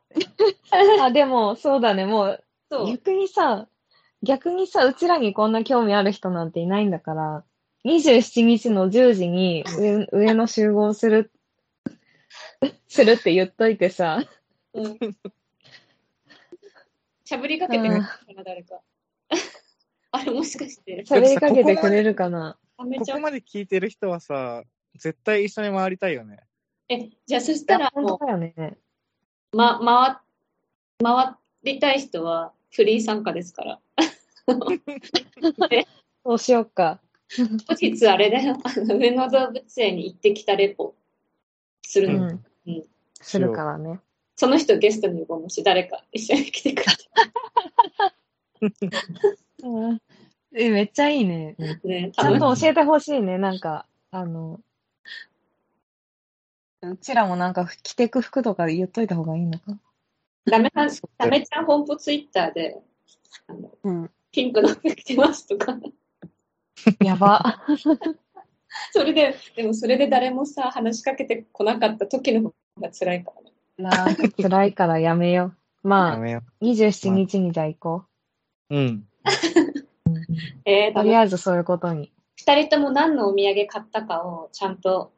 [1.01, 2.87] あ、でも、そうだね、もう、そう。
[2.89, 3.67] 逆にさ、
[4.23, 7.45] 逆にさ、うちらにこんな興味ある人なんていないんだから、
[7.85, 11.31] 27日の10時に上上の集合する、
[12.89, 14.23] するって言っといてさ、
[14.73, 14.99] うん
[17.25, 18.81] しゃぶりかけてくれるかな、誰か。
[20.13, 22.59] あれ、もしかして、喋りかけてくれるかな。
[22.77, 24.63] あめちゃここまで聞いてる人はさ、
[24.95, 26.41] 絶対一緒に回りたいよね。
[26.89, 28.79] え、じゃあそしたらも本当だよね。
[29.53, 30.21] う、ま、
[31.03, 33.81] 回、回りたい人はフリー参加ですから。
[36.25, 37.01] そうしよっか。
[37.69, 40.95] 後日あれだよ、あの上野動物園に行ってきたレポ
[41.83, 42.25] するの。
[42.25, 42.45] うん。
[42.67, 42.85] うん
[43.21, 44.01] するからね。
[44.37, 46.93] その人ゲストに呼ぼうもし誰か一緒に来てくれ
[49.63, 50.01] うん
[50.57, 51.57] え、めっちゃいいね。
[51.59, 52.13] てね。
[52.13, 53.39] ちゃんと教えてほしいね。
[53.39, 54.61] なんか、あの、
[56.83, 59.77] うちらもなんか着てく服とか言っといた方がいいのか？
[60.45, 62.77] ダメさん、ダメちゃん本舗ツイッターで、
[63.49, 64.11] あのうん。
[64.31, 65.77] ピンクの服着てますとか。
[67.01, 67.65] やば。
[68.93, 73.44] それで、でもそれで誰もさ、話しかけてこなかった時の方が辛いからね。
[73.79, 75.53] なんか辛いからやめよ
[75.83, 75.89] う。
[75.89, 78.05] まあ、やめよ27日にじゃあ行こ
[78.71, 78.77] う。
[78.77, 78.87] うん。
[78.87, 79.05] う。
[80.65, 82.13] えー、とりあえずそういうことに。
[82.37, 85.13] 二人とも何のお土産買ったかをちゃんと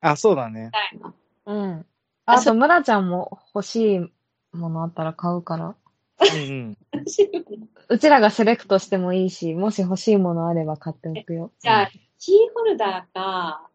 [0.00, 0.70] あ、そうだね。
[0.72, 1.14] たいな。
[1.46, 1.86] うん。
[2.26, 5.74] あそあと、村ちゃんも欲しいものあったら買うから。
[6.20, 6.78] うんうん。
[7.88, 11.52] うちらがセレクトしてもいいし、もし欲しいものあれば買っておくよ。
[11.60, 13.67] じゃあ、キーホルダーか、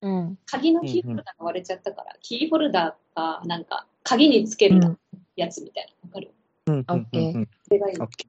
[0.00, 0.38] うん。
[0.46, 4.98] 鍵のキーホルダーが割れちゃったから、キーホルダーか、なんか、鍵につけるうん。
[5.36, 6.08] やつみたいな。
[6.08, 6.32] わかる？
[6.66, 8.26] うんうんオッケーうんうんそれがいいオッケ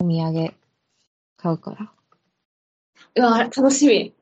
[0.00, 0.54] お土産
[1.36, 1.92] 買うから。
[3.16, 4.14] うわ、楽しみ。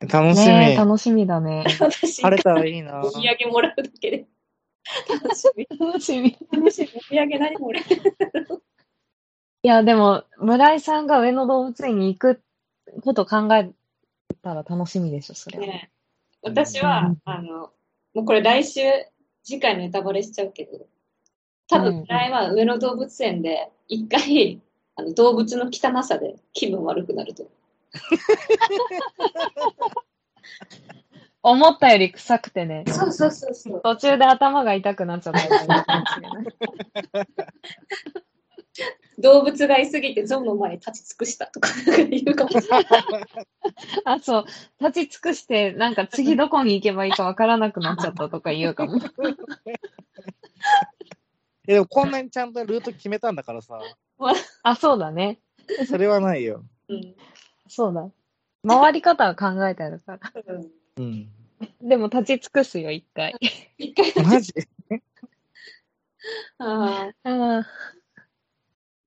[0.00, 0.46] 楽しみ。
[0.46, 1.64] ねえ、楽しみだね。
[1.80, 3.10] 私、晴れたらいいなお。
[3.10, 4.26] 土産もらうだけで。
[5.08, 5.66] 楽しみ。
[5.78, 6.36] 楽しみ。
[6.52, 6.88] 楽しみ。
[6.88, 8.62] お土産何もらえる
[9.62, 12.40] いや、でも、村井さんが上野動物園に行く
[13.02, 13.72] こと考え
[14.34, 15.66] たら楽しみでしょ、それは。
[15.66, 15.90] ね
[16.42, 17.72] 私は、うんあの、
[18.14, 18.80] もうこれ来週、
[19.42, 20.86] 次回ネタバレしちゃうけど、
[21.68, 24.60] 多分、うん村井は上野動物園で一回、
[24.94, 27.50] あの動物の汚さで気分悪くなると
[31.42, 32.84] 思ったより臭くてね。
[32.88, 33.82] そうそうそうそう。
[33.82, 35.40] 途中で頭が痛くなっちゃった。
[39.18, 41.70] 動物がいすぎてゾウの前に立ち尽くしたとか
[42.10, 42.84] 言うかもしれない。
[44.04, 44.44] あ、そう。
[44.80, 49.00] 立ち尽くして、なんか次どこに行けばいいかわからなくなっちゃったとか言うかも。
[51.68, 53.80] えでもこんなにちゃんとルート決めたんだからさ、
[54.62, 55.40] あ、そうだね。
[55.86, 56.64] それはないよ。
[56.88, 57.14] うん
[57.68, 58.08] そうだ。
[58.66, 60.32] 回り方は考えてあるから。
[60.46, 61.28] うんうん。
[61.82, 63.34] でも立ち尽くすよ、一回。
[63.76, 64.54] 一 回マジ？
[66.58, 67.66] ああ、ああ。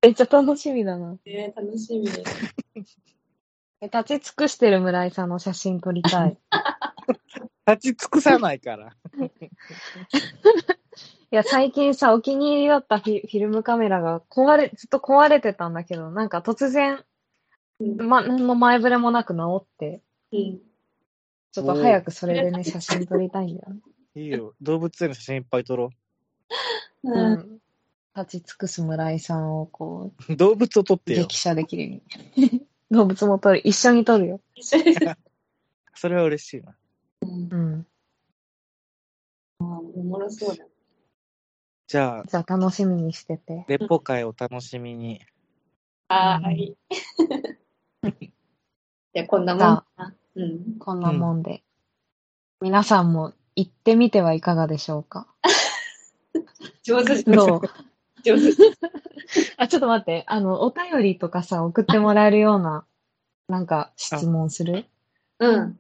[0.02, 1.18] めっちゃ楽しみだな。
[1.26, 2.08] ね、楽しみ。
[3.82, 6.38] 立ち尽くしてる村井さんの写真撮りたい。
[7.66, 8.94] 立ち尽くさないから。
[11.32, 17.06] いや、最近さ、お気に入りだったフィルムカメラが壊れ、ずっと壊れてたんだけど、なんか突然、
[17.80, 20.02] うんま、何の前触れもなく治って、
[20.32, 20.60] うん。
[21.52, 23.80] ちょっと早くそれでね、写真撮りたいんだよね。
[24.16, 24.56] いいよ。
[24.62, 25.92] 動物園の写真いっぱい撮ろ
[27.04, 27.12] う。
[27.12, 27.60] うんん。
[28.16, 30.30] 立ち尽くす村井さんをこう。
[30.36, 31.22] 動物を撮っう、てよ。
[31.24, 32.02] 激写できるよ
[32.38, 32.68] うに。
[32.92, 33.62] 動物も撮る。
[33.64, 34.42] 一緒に撮るよ。
[34.56, 34.96] 一緒に。
[35.94, 36.76] それは嬉しいな。
[37.22, 37.88] うんうん。
[39.60, 40.66] おもろそうだ。
[41.88, 43.66] じゃあ、じゃあ楽しみにしてて。
[43.68, 45.22] レポ会を楽しみに。
[46.08, 46.78] はーい。
[49.14, 49.84] じゃあ、こんなもん。
[50.36, 50.80] うん。
[50.80, 51.64] こんなもんで。
[52.62, 55.28] 皆さんも行ってみてはいかがでしょうか？
[56.84, 57.62] 上手、どう？
[59.58, 60.24] あ、ちょっと待って。
[60.28, 62.86] あの、お便りとかさ、送ってもらえるような、
[63.48, 64.86] なんか、質問する？
[65.40, 65.80] うん。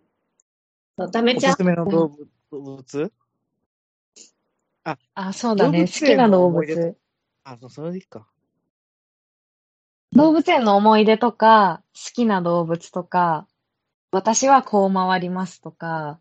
[0.97, 2.27] そうためちゃんおすすめの動物？
[2.51, 3.11] 動物
[5.13, 5.81] あ、そうだね。
[5.81, 6.95] 好きな動の思い出物。
[7.43, 8.27] あ、そうそれでいいか。
[10.13, 13.47] 動物園の思い出とか、好きな動物とか、
[14.11, 16.19] 私はこう回りますとか、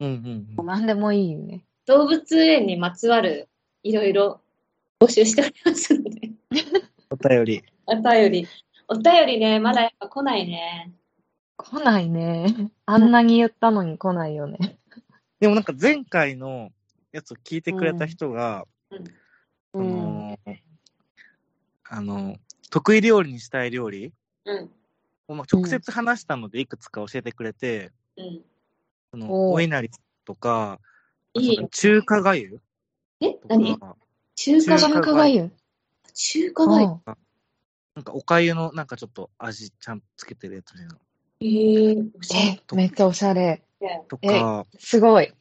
[0.00, 1.64] うんうんもう何でもいいよね。
[1.86, 3.48] 動物園にまつわる
[3.82, 4.40] いろいろ
[5.00, 6.30] 募集しておりますので、
[7.10, 7.62] お便り。
[7.86, 8.48] お便り。
[8.88, 10.92] お便りね、まだやっぱ来ないね。
[11.56, 12.70] 来ないね。
[12.86, 14.78] あんなに言ったのに来ないよね。
[15.40, 16.70] でもなんか前回の
[17.12, 19.04] やつを聞いてくれた人が、うん
[19.74, 20.56] あのー
[21.90, 22.36] あの、
[22.70, 24.12] 得意料理にしたい料理
[24.44, 24.70] うん。
[25.28, 28.40] をまあ直接話したのでいくつか教えてくれて、うん。
[29.12, 29.90] そのお稲荷
[30.24, 30.80] とか、
[31.34, 31.68] いい。
[31.70, 32.60] 中華がゆ
[33.20, 33.96] えと何か、
[34.40, 35.50] 中華中が華がゆ。
[36.14, 37.00] 中華がゆうん
[37.96, 40.96] なんかおかゆのなんかちょっと味ちゃんとつけてるやつみたいな
[41.40, 43.62] えー、え、めっちゃおしゃれ。
[43.80, 44.02] れ。
[44.08, 45.32] とか、すごい。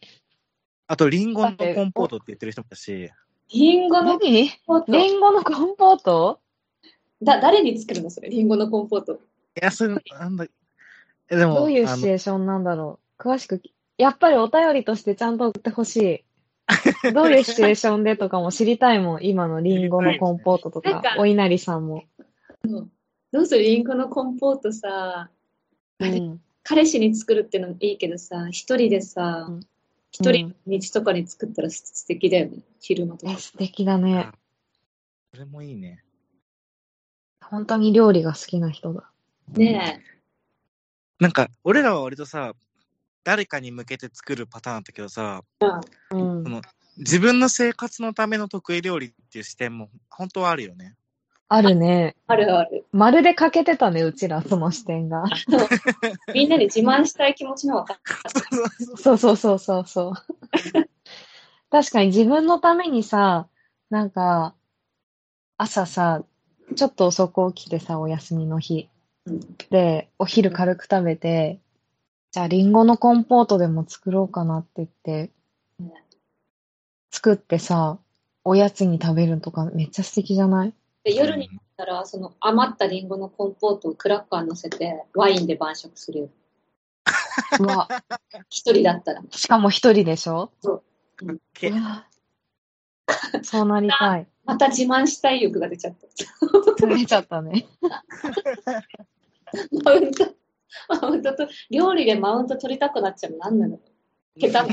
[0.87, 3.11] あとリンゴのコンポートって言ってる人もいたし、
[3.53, 4.17] リンゴの。
[4.17, 4.49] リン
[5.19, 6.39] ゴのコンポート？
[7.21, 9.13] だ、誰に作るのそれ、リンゴのコンポート。
[9.13, 9.17] い
[9.61, 10.45] や、それ、なんだ、
[11.29, 13.21] え、でも、どういうシチュエーションなんだろう。
[13.21, 16.23] 詳しくき、やっぱりお便りとしてちゃんと送ってほしい。
[17.13, 19.23] どういうシチュエーションでとかも知りたいもん。
[19.23, 22.03] 今のリンゴのコンポートとか、かお稲荷さんも。
[23.31, 25.29] どうするリンゴのコンポートさ、
[25.99, 26.41] うん。
[26.63, 29.59] 彼氏に作るってのもいいけどさ、一人でさうん、
[30.11, 32.63] 一人道とかに作ったら素敵だよね。
[32.79, 33.39] 昼間とえ、か。
[33.39, 34.29] 素敵だね。
[35.33, 36.03] それもいいね。
[37.41, 39.09] 本当に料理が好きな人だ。
[39.53, 40.03] ね
[41.19, 42.53] なんか、俺らは割とさ、
[43.23, 45.65] 誰かに向けて作るパターンだったけどさ、う
[46.17, 46.49] んそ。
[46.49, 46.61] の
[46.97, 50.95] 自分の生活のための得意料理っていう視点も本当はあるよね。
[51.49, 52.15] あるね。
[52.27, 52.85] あるある。
[52.91, 55.23] まるで欠けてたね、うちら、その視点が。
[56.33, 57.99] みんなに自慢したい気持ちのわかる。
[58.97, 60.13] そうそうそうそうそう。
[61.69, 63.47] 確かに自分のためにさ、
[63.89, 64.55] なんか、
[65.57, 66.23] 朝さ、
[66.75, 68.89] ちょっと遅く起きてさ、お休みの日。
[69.25, 69.39] うん
[69.69, 71.59] で、お昼軽く食べて、
[72.31, 75.31] じゃあリンゴのコンポートでも作ろうかなって言ってうん、
[77.11, 77.99] 作ってさ、
[78.43, 80.73] おやつに食べるとかめっちゃ素敵じゃない？
[81.03, 86.29] で夜になったら、その余ったリンゴのコンポートをクラッカー乗せて、ワインで晩酌するよ。
[87.59, 87.87] うわ、
[88.49, 89.21] 一人だったら。
[89.31, 90.51] しかも一人でしょ？
[91.53, 92.05] けうわ
[93.41, 94.27] そうなりたい。
[94.45, 95.95] また自慢したい欲が出ちゃっ
[96.77, 96.87] た。
[96.87, 97.67] 出ちゃったね。
[99.83, 100.25] マウント、
[100.89, 103.79] マウントと、料理でマウント取りたくなっちゃうの何なの？
[104.37, 104.65] 下。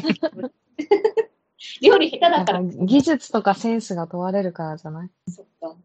[1.83, 2.63] 料理下手だから。
[2.63, 5.11] 技術とかセンスが問われるからじゃない？
[5.31, 5.77] そっか。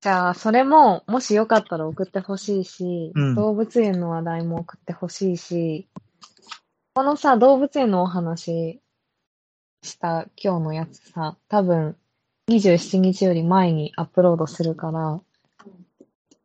[0.00, 5.88] じゃあ、それも、もしよかったら送ってほしいし、うん動物園の話題も送ってほしいし、
[6.94, 8.80] このさ、動物園のお話
[9.82, 11.96] した今日のやつさ、多分、
[12.48, 15.20] 27日より前にアップロードするから、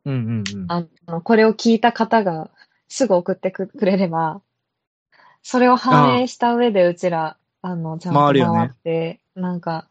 [0.04, 0.66] うんうんうん。
[0.68, 2.50] あの、これを聞いた方が
[2.88, 4.42] すぐ送ってくくれれば、
[5.42, 9.88] それを反映した上でうちら、あの、ちゃんと回って、なんか、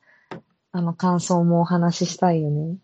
[0.72, 2.78] あの、感想もお話ししたいよね。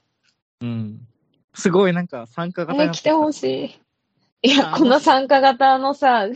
[0.62, 1.08] うん。
[1.54, 3.34] すごいなんか参加型え、来てほい。
[3.34, 3.44] し
[4.44, 4.50] い。
[4.50, 6.28] いや、あこの参加型のさ、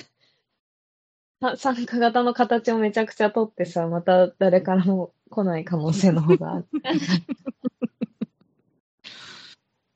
[1.41, 6.67] さ 参加型の形をめちゃくちゃ取ってさ、また誰からも来ない可能性の方がある。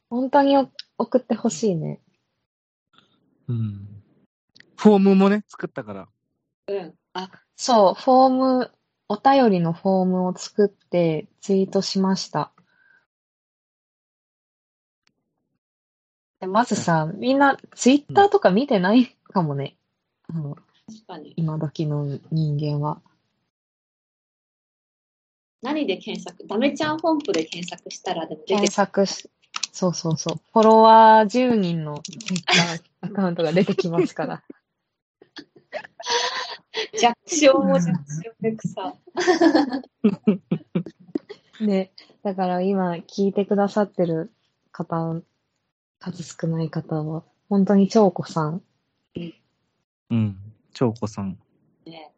[0.10, 2.00] 本当にお送ってほしいね。
[3.48, 4.04] うん。
[4.78, 6.08] フォームもね、作ったから。
[6.68, 6.94] うん。
[7.14, 8.72] あ、そう、フォーム、
[9.08, 12.52] お便りのフォームを作ってツイートしました。
[16.40, 19.78] でまずさ、みんなツイッターとか見てないかもね。
[20.28, 20.56] あの、
[20.88, 21.34] 確かに。
[21.38, 23.02] 今時の人間は。
[25.62, 26.46] 何で検索？
[26.48, 29.30] ダメちゃん本譜で検索したらでも出て検索し、
[29.72, 30.42] そうそうそう。
[30.54, 34.44] フォロワー10人のツイッターアカウントが出てきますから。
[37.00, 38.96] 弱小も弱小で草。
[41.66, 41.92] ね。
[42.24, 44.34] だから今聞いてくださってる
[44.72, 45.22] 方、
[46.00, 48.62] 数少ない方は、本当に長子さん。
[50.10, 50.38] うん。
[50.74, 51.38] 長子さん。
[51.86, 52.12] ね、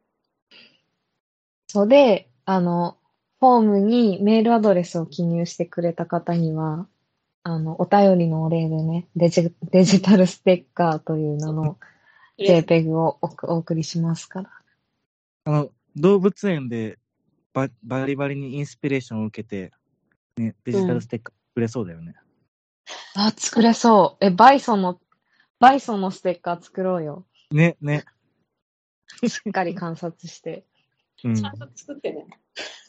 [1.68, 2.98] そうで、あの、
[3.40, 6.88] フォームにメールアドレスを記入してくれた方には、
[7.44, 11.78] あの、お便りのお礼でね、デジデジタルステッカーという名の
[12.40, 14.52] JPEG をおお送りしますから。
[15.46, 17.00] あの、動物園で
[17.54, 19.72] ババリバリにインスピレーションを受けて、
[20.38, 22.16] ね、デジタルステッカー作れそうだよね。
[23.16, 24.26] あ、作れそう。
[24.26, 25.00] え、バイソンの、
[25.60, 27.26] バイソンのステッカー作ろうよ。
[27.52, 28.06] ね、ね。
[29.28, 30.66] しっかり観察して。
[31.24, 32.28] うんちゃんと作ってね。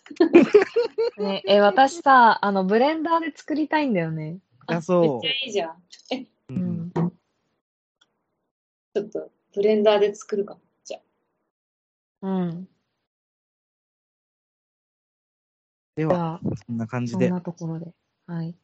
[1.18, 4.38] ね、え、私さ、あの、ブレンダーで作りたいんだよね。
[4.66, 5.70] あ、めっそちゃいいじゃん。
[5.70, 5.74] う。
[5.74, 6.90] ううんん。
[6.90, 10.60] ちょっとブレンダーで作るかも。
[10.84, 10.98] じゃ
[12.22, 12.28] あ。
[12.28, 12.68] うん。
[15.96, 17.26] では、そんな感じで。
[17.26, 17.92] そんなところで。
[18.28, 18.54] はい。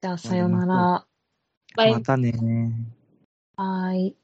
[0.00, 1.06] じゃあ、さよなら。
[1.76, 2.32] またね
[3.56, 4.16] はーい。